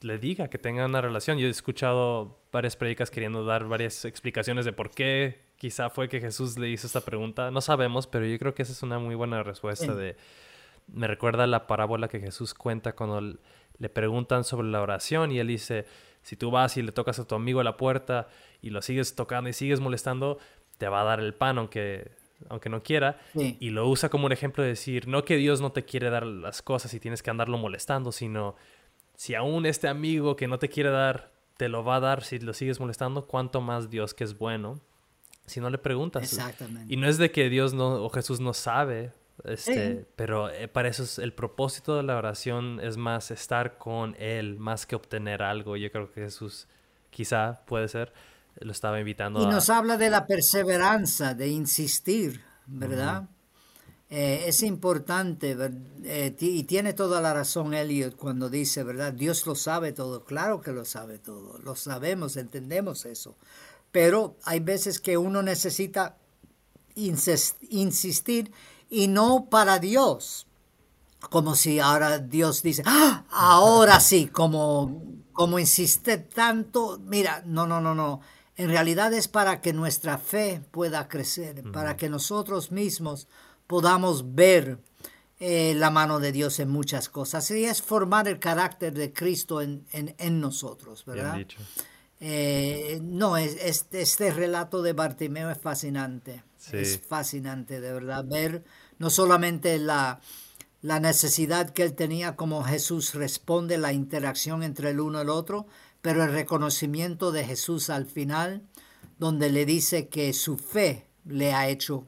le, 0.01 0.19
diga 0.19 0.49
que 0.49 0.59
tenga 0.59 0.85
una 0.87 1.01
relación. 1.01 1.39
Yo 1.39 1.47
he 1.47 1.51
escuchado 1.51 2.39
varias 2.53 2.77
predicas 2.77 3.11
queriendo 3.11 3.45
dar 3.45 3.67
varias 3.67 4.05
explicaciones 4.05 4.65
de 4.65 4.73
por 4.73 4.91
qué 4.91 5.47
quizá 5.57 5.91
fue 5.91 6.09
que 6.09 6.21
Jesús 6.21 6.59
le 6.59 6.69
hizo 6.69 6.87
esta 6.87 7.01
pregunta. 7.01 7.51
No 7.51 7.61
sabemos, 7.61 8.07
pero 8.07 8.27
yo 8.27 8.39
creo 8.39 8.55
que 8.55 8.63
esa 8.63 8.73
es 8.73 8.83
una 8.83 8.99
muy 8.99 9.15
buena 9.15 9.43
respuesta 9.43 9.95
de... 9.95 10.17
Me 10.87 11.09
recuerda 11.09 11.47
la 11.49 11.67
parábola 11.67 12.07
que 12.07 12.21
Jesús 12.21 12.55
cuenta 12.55 12.95
cuando 12.95 13.39
le 13.79 13.89
preguntan 13.89 14.45
sobre 14.45 14.69
la 14.69 14.81
oración 14.81 15.33
y 15.33 15.41
él 15.41 15.49
dice, 15.49 15.85
si 16.23 16.37
tú 16.37 16.51
vas 16.51 16.77
y 16.77 16.83
le 16.83 16.93
tocas 16.93 17.19
a 17.19 17.27
tu 17.27 17.35
amigo 17.35 17.61
a 17.61 17.65
la 17.65 17.77
puerta 17.77 18.29
y 18.63 18.71
lo 18.71 18.83
sigues 18.83 19.15
tocando 19.17 19.51
y 19.51 19.53
sigues 19.53 19.81
molestando, 19.81 20.39
te 20.79 20.89
va 20.89 21.01
a 21.01 21.05
dar 21.05 21.21
el 21.21 21.35
pan 21.35 21.59
aunque, 21.59 22.13
aunque 22.49 22.69
no 22.69 22.83
quiera. 22.83 23.19
Y 23.35 23.71
lo 23.71 23.89
usa 23.89 24.09
como 24.09 24.27
un 24.27 24.33
ejemplo 24.33 24.63
de 24.63 24.71
decir, 24.71 25.09
no 25.09 25.25
que 25.25 25.37
Dios 25.37 25.61
no 25.61 25.73
te 25.73 25.85
quiere 25.85 26.11
dar 26.11 26.25
las 26.25 26.63
cosas 26.63 26.95
y 26.95 27.01
tienes 27.01 27.23
que 27.23 27.31
andarlo 27.31 27.59
molestando, 27.59 28.13
sino 28.13 28.57
si 29.17 29.35
aún 29.35 29.67
este 29.67 29.89
amigo 29.89 30.37
que 30.37 30.47
no 30.47 30.59
te 30.59 30.69
quiere 30.69 30.91
dar 30.91 31.33
te 31.57 31.69
lo 31.69 31.85
va 31.85 31.97
a 31.97 32.01
dar 32.01 32.23
si 32.23 32.39
lo 32.39 32.53
sigues 32.53 32.81
molestando, 32.81 33.27
cuánto 33.27 33.61
más 33.61 33.89
Dios 33.91 34.13
que 34.15 34.25
es 34.25 34.39
bueno. 34.39 34.81
Si 35.47 35.61
no 35.61 35.71
le 35.71 35.79
preguntas. 35.79 36.25
Exactamente. 36.25 36.93
Y 36.93 36.97
no 36.97 37.09
es 37.09 37.19
de 37.19 37.31
que 37.31 37.49
Dios 37.49 37.73
no, 37.73 38.05
o 38.05 38.11
Jesús 38.11 38.41
no 38.41 38.53
sabe 38.53 39.13
este, 39.45 40.07
Pero 40.17 40.51
eh, 40.51 40.67
para 40.69 40.89
eso 40.89 41.03
es 41.03 41.19
el 41.19 41.33
propósito 41.33 41.97
de 41.97 42.03
la 42.03 42.17
oración 42.17 42.81
es 42.83 42.97
más 42.97 43.31
estar 43.31 43.77
con 43.79 44.17
Él, 44.19 44.59
más 44.59 44.87
que 44.87 44.97
obtener 44.97 45.43
algo. 45.43 45.77
Yo 45.77 45.91
creo 45.91 46.11
que 46.11 46.23
Jesús 46.23 46.69
quizá 47.11 47.63
puede 47.67 47.89
ser, 47.89 48.13
lo 48.61 48.73
estaba 48.73 48.99
invitando. 48.99 49.43
Y 49.43 49.47
nos 49.47 49.69
habla 49.69 49.99
de 49.99 50.11
la 50.11 50.27
perseverancia, 50.27 51.35
de 51.35 51.49
insistir, 51.49 52.43
¿verdad? 52.67 53.29
Eh, 54.09 54.45
es 54.47 54.63
importante 54.63 55.57
eh, 56.05 56.37
y 56.39 56.63
tiene 56.63 56.93
toda 56.93 57.21
la 57.21 57.35
razón 57.35 57.75
Elliot 57.75 58.15
cuando 58.17 58.49
dice, 58.49 58.85
¿verdad? 58.85 59.13
Dios 59.13 59.47
lo 59.47 59.57
sabe 59.57 59.93
todo, 59.93 60.25
claro 60.25 60.61
que 60.61 60.71
lo 60.71 60.85
sabe 60.85 61.19
todo, 61.19 61.59
lo 61.59 61.75
sabemos, 61.75 62.37
entendemos 62.37 63.05
eso, 63.05 63.35
pero 63.91 64.37
hay 64.45 64.61
veces 64.61 65.01
que 65.01 65.19
uno 65.19 65.43
necesita 65.43 66.19
insistir 66.95 68.53
y 68.89 69.09
no 69.09 69.47
para 69.51 69.81
Dios. 69.81 70.47
Como 71.31 71.57
si 71.57 71.81
ahora 71.81 72.19
Dios 72.19 72.63
dice, 72.63 72.83
¡Ah! 72.87 73.25
ahora 73.31 73.99
sí, 73.99 74.29
como, 74.29 75.03
como 75.33 75.59
insiste 75.59 76.19
tanto. 76.19 77.01
Mira, 77.05 77.43
no, 77.45 77.67
no, 77.67 77.81
no, 77.81 77.95
no. 77.95 78.21
En 78.57 78.69
realidad 78.69 79.13
es 79.13 79.27
para 79.27 79.61
que 79.61 79.73
nuestra 79.73 80.19
fe 80.19 80.63
pueda 80.71 81.09
crecer, 81.09 81.65
para 81.73 81.97
que 81.97 82.09
nosotros 82.09 82.71
mismos 82.71 83.27
podamos 83.67 84.35
ver 84.35 84.79
eh, 85.39 85.75
la 85.77 85.91
mano 85.91 86.19
de 86.19 86.33
Dios 86.33 86.59
en 86.61 86.69
muchas 86.69 87.09
cosas. 87.09 87.51
Y 87.51 87.65
es 87.65 87.83
formar 87.83 88.29
el 88.29 88.39
carácter 88.39 88.95
de 88.95 89.13
Cristo 89.13 89.61
en, 89.61 89.85
en, 89.93 90.41
nosotros, 90.41 91.05
¿verdad? 91.05 91.47
Eh, 92.21 93.01
no, 93.03 93.37
es, 93.37 93.57
este, 93.61 94.01
este 94.01 94.31
relato 94.31 94.83
de 94.83 94.93
Bartimeo 94.93 95.51
es 95.51 95.59
fascinante. 95.59 96.43
Sí. 96.57 96.79
Es 96.79 97.01
fascinante, 97.01 97.81
de 97.81 97.93
verdad, 97.93 98.25
ver 98.25 98.65
no 98.99 99.11
solamente 99.11 99.79
la, 99.79 100.21
la 100.83 101.01
necesidad 101.01 101.71
que 101.71 101.83
él 101.83 101.95
tenía 101.95 102.37
como 102.37 102.65
Jesús 102.65 103.15
responde, 103.15 103.79
la 103.79 103.93
interacción 103.93 104.63
entre 104.63 104.91
el 104.91 105.01
uno 105.01 105.19
y 105.19 105.23
el 105.23 105.31
otro, 105.31 105.67
pero 106.01 106.25
el 106.25 106.33
reconocimiento 106.33 107.33
de 107.33 107.45
Jesús 107.45 107.91
al 107.91 108.07
final, 108.07 108.63
donde 109.19 109.51
le 109.51 109.67
dice 109.67 110.09
que 110.09 110.33
su 110.33 110.57
fe 110.57 111.07
le 111.25 111.53
ha 111.53 111.69
hecho, 111.69 112.07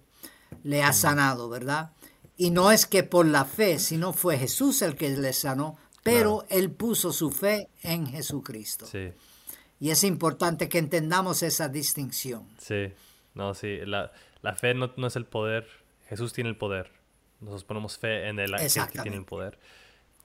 le 0.62 0.83
ha 0.83 0.92
sanado, 0.92 1.49
¿verdad? 1.49 1.92
Y 2.37 2.51
no 2.51 2.71
es 2.71 2.87
que 2.87 3.03
por 3.03 3.27
la 3.27 3.44
fe, 3.44 3.79
sino 3.79 4.12
fue 4.12 4.38
Jesús 4.38 4.83
el 4.83 4.94
que 4.97 5.11
le 5.11 5.33
sanó, 5.33 5.77
pero 6.03 6.44
él 6.49 6.71
puso 6.71 7.12
su 7.12 7.31
fe 7.31 7.68
en 7.83 8.07
Jesucristo. 8.07 8.87
Sí, 8.87 9.12
Y 9.81 9.90
es 9.90 10.05
importante 10.05 10.68
que 10.68 10.79
entendamos 10.79 11.42
esa 11.42 11.68
distinción. 11.68 12.47
sí. 12.59 12.92
No, 13.35 13.55
sí. 13.55 13.79
La, 13.87 14.11
la 14.42 14.57
fe 14.57 14.75
no, 14.75 14.92
no 14.97 15.07
es 15.07 15.14
el 15.14 15.25
poder. 15.25 15.64
Jesús 16.09 16.33
tiene 16.33 16.51
el 16.51 16.57
poder. 16.57 16.90
Nosotros 17.40 17.62
ponemos 17.62 17.97
fe 17.97 18.29
en 18.29 18.40
el 18.40 18.51
que 18.57 19.01
tiene 19.01 19.16
el 19.16 19.25
poder. 19.25 19.61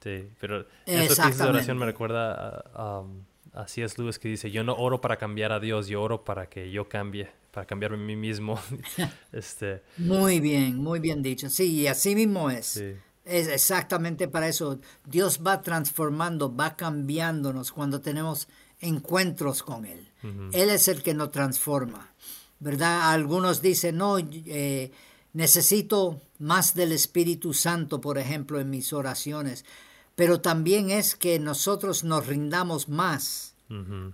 Sí, 0.02 0.30
pero 0.40 0.62
esto 0.86 1.22
que 1.22 1.28
dices 1.28 1.38
de 1.38 1.44
oración 1.44 1.78
me 1.78 1.86
recuerda 1.86 2.64
a, 2.74 3.02
um, 3.02 3.24
a 3.54 3.68
C.S. 3.68 4.02
Lewis 4.02 4.20
que 4.20 4.28
dice, 4.28 4.52
yo 4.52 4.64
no 4.64 4.76
oro 4.76 5.00
para 5.00 5.18
cambiar 5.18 5.52
a 5.52 5.60
Dios, 5.60 5.88
yo 5.88 6.02
oro 6.02 6.24
para 6.24 6.48
que 6.48 6.72
yo 6.72 6.90
cambie, 6.90 7.30
para 7.52 7.66
cambiarme 7.66 7.98
a 7.98 8.06
mí 8.06 8.16
mismo. 8.16 8.60
este, 9.32 9.84
Muy 9.98 10.40
bien, 10.40 10.78
muy 10.78 11.00
bien 11.00 11.22
dicho. 11.22 11.50
Sí, 11.50 11.72
y 11.72 11.88
así 11.88 12.16
mismo 12.16 12.50
es. 12.50 12.66
Sí. 12.66 12.94
Es 13.26 13.48
exactamente 13.48 14.28
para 14.28 14.50
eso. 14.50 14.80
Dios 15.06 15.40
va 15.46 15.62
transformando, 15.62 16.54
va 16.54 16.76
cambiándonos 16.76 17.72
cuando 17.72 18.02
tenemos 18.02 18.50
encuentros 18.82 19.64
con 19.64 19.86
Él. 19.86 20.10
Él 20.52 20.70
es 20.70 20.88
el 20.88 21.02
que 21.02 21.14
nos 21.14 21.32
transforma. 21.32 22.14
¿Verdad? 22.60 23.12
Algunos 23.12 23.62
dicen, 23.62 23.98
no, 23.98 24.18
eh, 24.20 24.92
necesito 25.34 26.22
más 26.40 26.76
del 26.76 26.92
Espíritu 26.92 27.54
Santo, 27.54 28.00
por 28.02 28.18
ejemplo, 28.18 28.60
en 28.60 28.70
mis 28.70 28.94
oraciones. 28.94 29.66
Pero 30.16 30.42
también 30.42 30.90
es 30.92 31.16
que 31.16 31.40
nosotros 31.40 32.04
nos 32.04 32.28
rindamos 32.28 32.88
más 32.90 33.54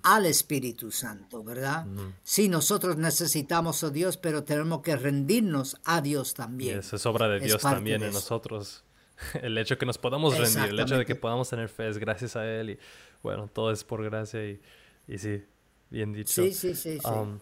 al 0.03 0.25
Espíritu 0.25 0.89
Santo, 0.89 1.43
¿verdad? 1.43 1.85
Sí, 2.23 2.47
nosotros 2.47 2.97
necesitamos 2.97 3.83
a 3.83 3.89
Dios, 3.89 4.15
pero 4.15 4.43
tenemos 4.43 4.81
que 4.81 4.95
rendirnos 4.95 5.77
a 5.83 6.01
Dios 6.01 6.33
también. 6.33 6.79
eso 6.79 6.95
es 6.95 7.05
obra 7.05 7.27
de 7.27 7.41
Dios 7.41 7.61
también 7.61 7.99
de 8.01 8.07
en 8.07 8.13
nosotros. 8.13 8.85
El 9.41 9.57
hecho 9.57 9.77
que 9.77 9.85
nos 9.85 9.97
podamos 9.97 10.37
rendir, 10.37 10.69
el 10.69 10.79
hecho 10.79 10.97
de 10.97 11.05
que 11.05 11.15
podamos 11.15 11.49
tener 11.49 11.67
fe 11.67 11.89
es 11.89 11.97
gracias 11.97 12.37
a 12.37 12.49
Él 12.49 12.69
y 12.69 12.79
bueno, 13.21 13.49
todo 13.51 13.69
es 13.69 13.83
por 13.83 14.01
gracia 14.01 14.45
y, 14.45 14.61
y 15.09 15.17
sí, 15.17 15.43
bien 15.89 16.13
dicho. 16.13 16.41
Sí, 16.41 16.53
sí, 16.53 16.73
sí, 16.73 16.99
sí. 16.99 17.05
Um, 17.05 17.39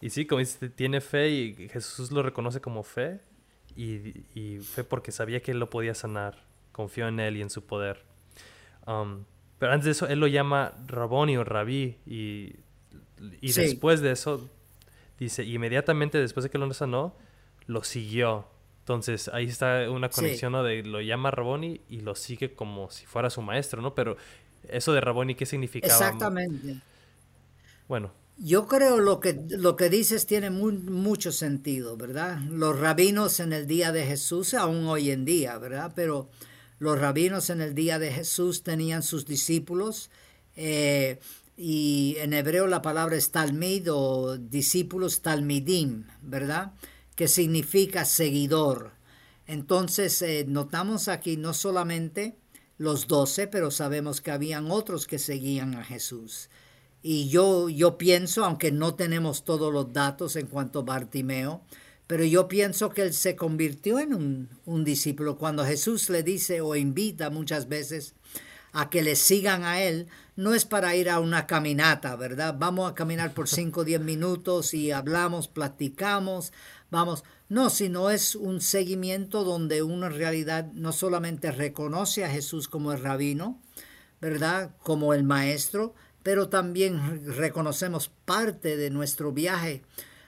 y 0.00 0.10
sí, 0.10 0.26
como 0.26 0.40
dice, 0.40 0.68
tiene 0.68 1.00
fe 1.00 1.30
y 1.30 1.68
Jesús 1.68 2.10
lo 2.10 2.24
reconoce 2.24 2.60
como 2.60 2.82
fe 2.82 3.20
y, 3.76 4.24
y 4.34 4.58
fe 4.58 4.82
porque 4.82 5.12
sabía 5.12 5.40
que 5.40 5.52
él 5.52 5.60
lo 5.60 5.70
podía 5.70 5.94
sanar, 5.94 6.44
confió 6.72 7.08
en 7.08 7.20
él 7.20 7.36
y 7.36 7.42
en 7.42 7.50
su 7.50 7.64
poder. 7.64 8.02
Um, 8.86 9.24
pero 9.58 9.72
antes 9.72 9.84
de 9.84 9.90
eso, 9.92 10.08
él 10.08 10.18
lo 10.18 10.26
llama 10.26 10.72
Raboni 10.86 11.36
o 11.36 11.44
Rabí 11.44 11.98
y, 12.06 12.56
y 13.40 13.52
Sí. 13.52 13.60
después 13.62 14.00
de 14.00 14.10
eso, 14.12 14.48
dice, 15.18 15.44
inmediatamente 15.44 16.18
después 16.18 16.42
de 16.44 16.50
que 16.50 16.58
lo 16.58 16.72
sanó, 16.74 17.14
lo 17.66 17.84
siguió. 17.84 18.48
Entonces 18.80 19.28
ahí 19.28 19.46
está 19.46 19.88
una 19.88 20.08
Sí. 20.08 20.16
conexión 20.16 20.52
¿no? 20.52 20.64
de 20.64 20.82
lo 20.82 21.00
llama 21.00 21.30
Raboni 21.30 21.80
y 21.88 22.00
lo 22.00 22.16
sigue 22.16 22.54
como 22.54 22.90
si 22.90 23.06
fuera 23.06 23.30
su 23.30 23.40
maestro, 23.40 23.80
¿no? 23.80 23.94
Pero 23.94 24.16
eso 24.68 24.92
de 24.92 25.00
Raboni, 25.00 25.36
¿qué 25.36 25.46
significaba? 25.46 25.92
Exactamente. 25.94 26.80
Bueno, 27.86 28.10
Yo 28.38 28.66
creo 28.66 28.98
lo 28.98 29.20
que, 29.20 29.38
lo 29.50 29.76
que 29.76 29.88
dices 29.90 30.26
tiene 30.26 30.50
mu- 30.50 30.72
mucho 30.72 31.30
sentido, 31.30 31.96
¿verdad? 31.96 32.40
Los 32.50 32.76
rabinos 32.80 33.38
en 33.38 33.52
el 33.52 33.66
día 33.68 33.92
de 33.92 34.04
Jesús, 34.06 34.54
aún 34.54 34.86
hoy 34.86 35.10
en 35.10 35.24
día, 35.24 35.58
¿verdad? 35.58 35.92
Pero 35.94 36.28
los 36.82 36.98
rabinos 36.98 37.48
en 37.48 37.60
el 37.60 37.76
día 37.76 38.00
de 38.00 38.10
Jesús 38.10 38.64
tenían 38.64 39.04
sus 39.04 39.24
discípulos 39.24 40.10
eh, 40.56 41.20
y 41.56 42.16
en 42.18 42.32
hebreo 42.32 42.66
la 42.66 42.82
palabra 42.82 43.14
es 43.14 43.30
talmid 43.30 43.86
o 43.92 44.36
discípulos 44.36 45.22
talmidim, 45.22 46.08
¿verdad? 46.22 46.72
Que 47.14 47.28
significa 47.28 48.04
seguidor. 48.04 48.90
Entonces 49.46 50.20
eh, 50.22 50.44
notamos 50.48 51.06
aquí 51.06 51.36
no 51.36 51.54
solamente 51.54 52.34
los 52.78 53.06
doce, 53.06 53.46
pero 53.46 53.70
sabemos 53.70 54.20
que 54.20 54.32
habían 54.32 54.68
otros 54.72 55.06
que 55.06 55.20
seguían 55.20 55.76
a 55.76 55.84
Jesús. 55.84 56.50
Y 57.00 57.28
yo, 57.28 57.68
yo 57.68 57.96
pienso, 57.96 58.44
aunque 58.44 58.72
no 58.72 58.96
tenemos 58.96 59.44
todos 59.44 59.72
los 59.72 59.92
datos 59.92 60.34
en 60.34 60.48
cuanto 60.48 60.80
a 60.80 60.82
Bartimeo, 60.82 61.62
pero 62.12 62.26
yo 62.26 62.46
pienso 62.46 62.90
que 62.90 63.00
él 63.00 63.14
se 63.14 63.36
convirtió 63.36 63.98
en 63.98 64.12
un, 64.12 64.50
un 64.66 64.84
discípulo. 64.84 65.38
Cuando 65.38 65.64
Jesús 65.64 66.10
le 66.10 66.22
dice 66.22 66.60
o 66.60 66.76
invita 66.76 67.30
muchas 67.30 67.70
veces 67.70 68.12
a 68.74 68.90
que 68.90 69.00
le 69.00 69.16
sigan 69.16 69.64
a 69.64 69.80
él, 69.80 70.08
no 70.36 70.52
es 70.52 70.66
para 70.66 70.94
ir 70.94 71.08
a 71.08 71.20
una 71.20 71.46
caminata, 71.46 72.14
¿verdad? 72.16 72.54
Vamos 72.58 72.90
a 72.90 72.94
caminar 72.94 73.32
por 73.32 73.48
5 73.48 73.80
o 73.80 73.84
10 73.84 74.02
minutos 74.02 74.74
y 74.74 74.90
hablamos, 74.90 75.48
platicamos, 75.48 76.52
vamos. 76.90 77.24
No, 77.48 77.70
sino 77.70 78.10
es 78.10 78.34
un 78.34 78.60
seguimiento 78.60 79.42
donde 79.42 79.82
uno 79.82 80.04
en 80.04 80.14
realidad 80.14 80.70
no 80.74 80.92
solamente 80.92 81.50
reconoce 81.50 82.26
a 82.26 82.30
Jesús 82.30 82.68
como 82.68 82.92
el 82.92 83.02
rabino, 83.02 83.58
¿verdad? 84.20 84.76
Como 84.82 85.14
el 85.14 85.24
maestro, 85.24 85.94
pero 86.22 86.50
también 86.50 87.24
reconocemos 87.24 88.10
parte 88.26 88.76
de 88.76 88.90
nuestro 88.90 89.32
viaje 89.32 89.80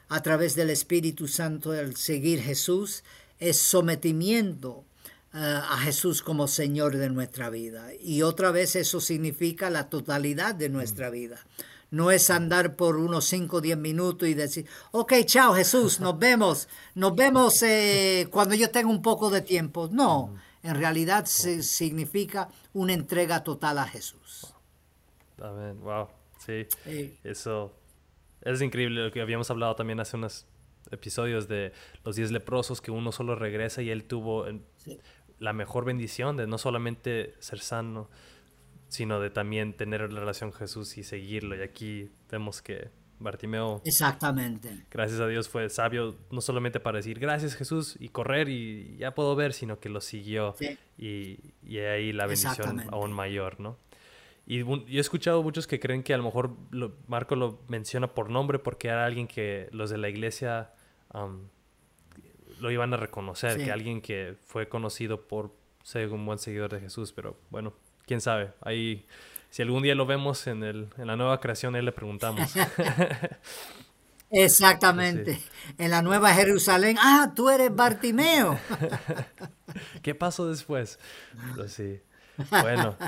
a 0.09 0.23
través 0.23 0.55
del 0.55 0.71
Espíritu 0.71 1.29
Santo 1.29 1.73
al 1.73 1.97
seguir 1.97 2.41
Jesús, 2.41 3.05
es 3.39 3.59
sometimiento 3.59 4.85
uh, 5.33 5.37
a 5.37 5.79
Jesús 5.79 6.23
como 6.23 6.49
Señor 6.49 6.97
de 6.97 7.11
nuestra 7.11 7.51
vida. 7.51 7.89
Y 8.01 8.23
otra 8.23 8.51
vez 8.51 8.77
eso 8.77 9.01
significa 9.01 9.71
la 9.71 9.89
totalidad 9.89 10.55
de 10.55 10.69
nuestra 10.69 11.11
vida. 11.11 11.45
No 11.91 12.11
es 12.11 12.31
andar 12.31 12.77
por 12.77 12.97
unos 12.97 13.25
5 13.27 13.57
o 13.57 13.61
10 13.61 13.79
minutos 13.79 14.29
y 14.29 14.35
decir, 14.35 14.67
ok, 14.91 15.13
chao 15.25 15.55
Jesús, 15.55 16.01
nos 16.01 16.19
vemos, 16.19 16.69
nos 16.95 17.15
vemos 17.15 17.63
eh, 17.63 18.27
cuando 18.31 18.55
yo 18.55 18.71
tenga 18.71 18.91
un 18.91 19.03
poco 19.03 19.31
de 19.31 19.43
tiempo. 19.43 19.89
No, 19.93 20.35
en 20.63 20.75
realidad 20.75 21.27
se, 21.27 21.63
significa 21.63 22.49
una 22.73 22.95
entrega 22.95 23.45
total 23.45 23.79
a 23.79 23.87
Jesús. 23.87 24.53
Amén, 25.41 25.79
wow, 25.81 26.09
sí, 26.45 26.67
Eh, 26.87 27.17
eso 27.23 27.73
es 28.45 28.63
increíble 28.63 29.05
lo 29.05 29.11
que 29.13 29.21
habíamos 29.21 29.51
hablado 29.51 29.75
también 29.77 30.01
hace 30.01 30.17
unos 30.17 30.47
episodios 30.91 31.49
de 31.49 31.73
los 32.05 32.17
10 32.17 32.31
leprosos 32.31 32.81
que 32.81 32.91
uno 32.91 33.11
solo 33.13 33.35
regresa 33.35 33.83
y 33.83 33.91
él 33.91 34.05
tuvo 34.05 34.47
eh, 34.47 34.61
Sí. 34.77 34.99
la 35.39 35.53
mejor 35.53 35.85
bendición 35.85 36.37
de 36.37 36.47
no 36.47 36.59
solamente 36.59 37.35
ser 37.39 37.59
sano, 37.61 38.11
sino 38.89 39.19
de 39.21 39.31
también 39.31 39.73
tener 39.77 40.13
la 40.13 40.21
relación 40.21 40.51
con 40.51 40.61
Jesús 40.61 40.97
y 40.99 41.03
seguirlo. 41.03 41.57
Y 41.57 41.63
aquí 41.63 42.11
vemos 42.31 42.63
que 42.63 42.91
Bartimeo, 43.19 43.81
Exactamente. 43.85 44.85
gracias 44.91 45.21
a 45.21 45.27
Dios, 45.27 45.49
fue 45.49 45.69
sabio 45.71 46.17
no 46.31 46.41
solamente 46.41 46.81
para 46.81 46.99
decir 46.99 47.19
gracias 47.19 47.55
Jesús 47.55 47.97
y 47.99 48.09
correr 48.09 48.49
y 48.49 48.97
ya 48.99 49.15
puedo 49.15 49.35
ver, 49.37 49.53
sino 49.55 49.79
que 49.81 49.89
lo 49.89 50.01
siguió 50.01 50.55
Sí. 50.59 50.77
y, 50.99 51.39
y 51.67 51.79
ahí 51.79 52.13
la 52.13 52.27
bendición 52.27 52.83
aún 52.93 53.13
mayor, 53.13 53.59
¿no? 53.61 53.79
Y 54.47 54.59
yo 54.59 54.83
he 54.89 54.99
escuchado 54.99 55.43
muchos 55.43 55.67
que 55.67 55.81
creen 55.81 56.03
que 56.03 56.13
a 56.13 56.19
lo 56.19 56.25
mejor 56.25 56.51
lo- 56.71 56.95
Marco 57.09 57.35
lo 57.37 57.61
menciona 57.69 58.09
por 58.09 58.29
nombre 58.31 58.59
porque 58.59 58.89
era 58.89 59.05
alguien 59.07 59.27
que 59.27 59.69
los 59.73 59.89
de 59.91 59.97
la 59.99 60.09
iglesia 60.09 60.71
am, 61.11 61.49
lo 62.61 62.71
iban 62.71 62.93
a 62.93 62.97
reconocer, 62.99 63.59
Sí. 63.59 63.65
que 63.65 63.73
alguien 63.73 64.01
que 64.03 64.37
fue 64.45 64.69
conocido 64.69 65.23
por 65.27 65.53
ser 65.83 66.11
un 66.13 66.25
buen 66.27 66.39
seguidor 66.39 66.73
de 66.73 66.81
Jesús, 66.81 67.13
pero 67.13 67.39
bueno, 67.51 67.73
quién 68.07 68.21
sabe. 68.21 68.53
Ahí, 68.61 69.07
si 69.51 69.63
algún 69.63 69.83
día 69.83 69.95
lo 69.95 70.05
vemos 70.07 70.47
en, 70.47 70.63
el, 70.63 70.89
en 70.99 71.07
la 71.07 71.17
nueva 71.17 71.41
creación, 71.41 71.75
ahí 71.75 71.83
le 71.83 71.93
preguntamos. 71.93 72.53
Exactamente. 74.31 75.41
En 75.79 75.91
la 75.91 76.03
Nueva 76.03 76.35
Jerusalén, 76.35 76.97
ah, 77.01 77.33
tú 77.37 77.51
eres 77.51 77.75
Bartimeo. 77.75 78.59
¿Qué 80.03 80.15
pasó 80.15 80.49
después? 80.49 80.99
Pero 81.55 81.69
sí. 81.69 82.01
Bueno. 82.51 82.97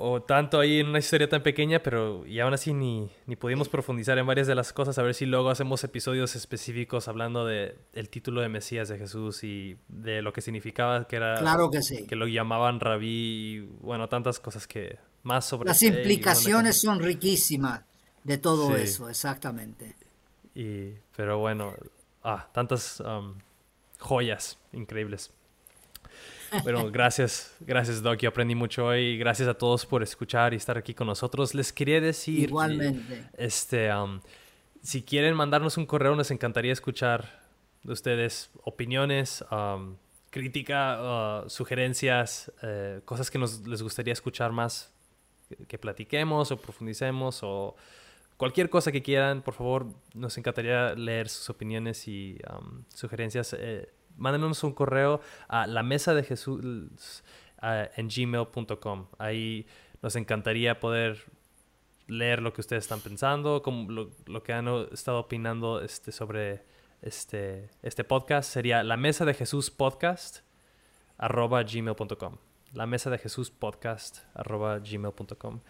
O 0.00 0.22
tanto 0.22 0.60
ahí 0.60 0.78
en 0.78 0.88
una 0.88 1.00
historia 1.00 1.28
tan 1.28 1.42
pequeña, 1.42 1.82
pero 1.82 2.24
y 2.24 2.38
aún 2.38 2.54
así 2.54 2.72
ni, 2.72 3.10
ni 3.26 3.34
pudimos 3.36 3.68
profundizar 3.68 4.16
en 4.16 4.26
varias 4.26 4.46
de 4.46 4.54
las 4.54 4.72
cosas. 4.72 4.96
A 4.98 5.02
ver 5.02 5.14
si 5.14 5.26
luego 5.26 5.50
hacemos 5.50 5.82
episodios 5.82 6.36
específicos 6.36 7.08
hablando 7.08 7.44
de 7.44 7.76
el 7.92 8.08
título 8.08 8.40
de 8.40 8.48
Mesías 8.48 8.88
de 8.88 8.96
Jesús 8.96 9.42
y 9.42 9.76
de 9.88 10.22
lo 10.22 10.32
que 10.32 10.40
significaba 10.40 11.06
que 11.08 11.16
era 11.16 11.40
Claro 11.40 11.68
que 11.70 11.82
sí. 11.82 12.06
que 12.06 12.14
lo 12.16 12.28
llamaban 12.28 12.78
rabí 12.78 13.08
y 13.08 13.60
bueno, 13.80 14.08
tantas 14.08 14.38
cosas 14.38 14.66
que 14.68 14.98
más 15.24 15.44
sobre 15.46 15.68
Las 15.68 15.82
implicaciones 15.82 16.80
son 16.80 17.00
riquísimas 17.00 17.82
de 18.22 18.38
todo 18.38 18.76
Sí. 18.76 18.82
eso, 18.82 19.08
exactamente. 19.08 19.96
Y, 20.54 20.92
pero 21.16 21.38
bueno, 21.38 21.74
ah, 22.22 22.48
tantas 22.52 23.00
um, 23.00 23.34
joyas 23.98 24.58
increíbles. 24.72 25.32
Bueno, 26.62 26.90
gracias, 26.90 27.54
gracias 27.60 28.02
Doc, 28.02 28.18
yo 28.18 28.28
aprendí 28.28 28.54
mucho 28.54 28.86
hoy. 28.86 29.18
Gracias 29.18 29.48
a 29.48 29.54
todos 29.54 29.86
por 29.86 30.02
escuchar 30.02 30.54
y 30.54 30.56
estar 30.56 30.78
aquí 30.78 30.94
con 30.94 31.06
nosotros. 31.06 31.54
Les 31.54 31.72
quería 31.72 32.00
decir... 32.00 32.48
Igualmente. 32.48 33.24
Este, 33.36 33.92
um, 33.94 34.20
si 34.82 35.02
quieren 35.02 35.34
mandarnos 35.34 35.76
un 35.76 35.86
correo, 35.86 36.14
nos 36.14 36.30
encantaría 36.30 36.72
escuchar 36.72 37.40
de 37.82 37.92
ustedes 37.92 38.50
opiniones, 38.64 39.44
um, 39.50 39.96
crítica, 40.30 41.44
uh, 41.44 41.50
sugerencias, 41.50 42.52
eh, 42.62 43.00
cosas 43.04 43.30
que 43.30 43.38
nos 43.38 43.66
les 43.66 43.82
gustaría 43.82 44.12
escuchar 44.12 44.52
más, 44.52 44.92
que, 45.66 45.78
platiquemos 45.78 46.50
o 46.50 46.56
profundicemos 46.58 47.40
o 47.42 47.74
cualquier 48.36 48.68
cosa 48.68 48.92
que 48.92 49.02
quieran, 49.02 49.42
por 49.42 49.54
favor, 49.54 49.86
nos 50.14 50.36
encantaría 50.36 50.94
leer 50.94 51.28
sus 51.28 51.48
opiniones 51.50 52.06
y 52.06 52.38
um, 52.52 52.84
sugerencias. 52.94 53.54
Eh, 53.58 53.88
mándenos 54.18 54.62
un 54.64 54.72
correo 54.72 55.20
a 55.48 55.66
la 55.66 55.82
mesa 55.82 56.14
de 56.14 56.22
Jesús 56.22 57.22
en 57.62 58.08
gmail.com. 58.08 59.06
Ahí 59.18 59.66
nos 60.02 60.16
encantaría 60.16 60.78
poder 60.80 61.24
leer 62.06 62.40
lo 62.40 62.52
que 62.52 62.60
ustedes 62.60 62.84
están 62.84 63.00
pensando, 63.00 63.62
como 63.62 63.90
lo, 63.90 64.42
que 64.42 64.52
han 64.52 64.68
estado 64.92 65.20
opinando 65.20 65.82
este, 65.82 66.12
sobre 66.12 66.64
este, 67.02 67.70
este 67.82 68.04
podcast. 68.04 68.50
Sería 68.50 68.82
la 68.82 68.96
mesa 68.96 69.24
de 69.24 69.34
Jesús 69.34 69.70
podcast 69.70 70.38
arroba 71.16 71.62
gmail.com. 71.62 72.36
La 72.72 72.86
mesa 72.86 73.10
de 73.10 73.18
Jesús 73.18 73.50
podcast 73.50 74.18
arroba 74.34 74.78
gmail.com. 74.78 75.60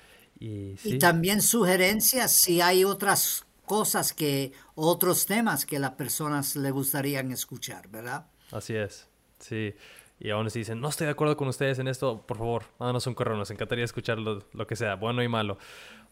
Y, 0.40 0.76
y 0.84 0.98
también 0.98 1.42
sugerencias 1.42 2.30
si 2.32 2.60
hay 2.60 2.84
otras 2.84 3.44
cosas 3.64 4.12
que, 4.12 4.52
otros 4.74 5.26
temas 5.26 5.66
que 5.66 5.78
las 5.78 5.92
personas 5.92 6.56
le 6.56 6.70
gustarían 6.70 7.32
escuchar, 7.32 7.88
¿verdad? 7.88 8.26
Así 8.52 8.74
es, 8.74 9.08
sí. 9.38 9.74
Y 10.20 10.30
aún 10.30 10.50
si 10.50 10.60
dicen, 10.60 10.80
no 10.80 10.88
estoy 10.88 11.06
de 11.06 11.12
acuerdo 11.12 11.36
con 11.36 11.46
ustedes 11.48 11.78
en 11.78 11.86
esto, 11.86 12.24
por 12.26 12.38
favor, 12.38 12.64
mándanos 12.78 13.06
un 13.06 13.14
correo, 13.14 13.36
nos 13.36 13.50
encantaría 13.50 13.84
escuchar 13.84 14.18
lo, 14.18 14.66
que 14.66 14.74
sea, 14.74 14.96
bueno 14.96 15.22
y 15.22 15.28
malo. 15.28 15.58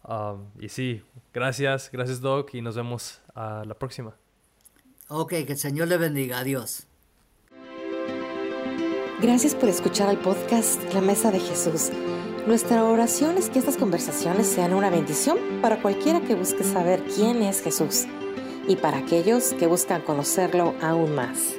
Um, 0.07 0.45
y 0.59 0.69
sí, 0.69 1.03
gracias, 1.33 1.89
gracias 1.91 2.21
Doc, 2.21 2.53
y 2.53 2.61
nos 2.61 2.75
vemos 2.75 3.19
a 3.35 3.63
la 3.65 3.73
próxima. 3.73 4.15
Ok, 5.09 5.29
que 5.29 5.51
el 5.51 5.57
Señor 5.57 5.89
le 5.89 5.97
bendiga, 5.97 6.39
adiós. 6.39 6.87
Gracias 9.21 9.55
por 9.55 9.67
escuchar 9.67 10.07
al 10.09 10.19
podcast 10.19 10.81
La 10.93 11.01
Mesa 11.01 11.31
de 11.31 11.39
Jesús. 11.39 11.89
Nuestra 12.45 12.85
oración 12.85 13.37
es 13.37 13.49
que 13.49 13.59
estas 13.59 13.75
conversaciones 13.75 14.47
sean 14.47 14.73
una 14.73 14.89
bendición 14.89 15.37
para 15.61 15.81
cualquiera 15.81 16.21
que 16.21 16.35
busque 16.35 16.63
saber 16.63 17.03
quién 17.13 17.41
es 17.41 17.61
Jesús 17.61 18.05
y 18.69 18.77
para 18.77 18.99
aquellos 18.99 19.53
que 19.53 19.67
buscan 19.67 20.01
conocerlo 20.01 20.75
aún 20.81 21.13
más. 21.13 21.56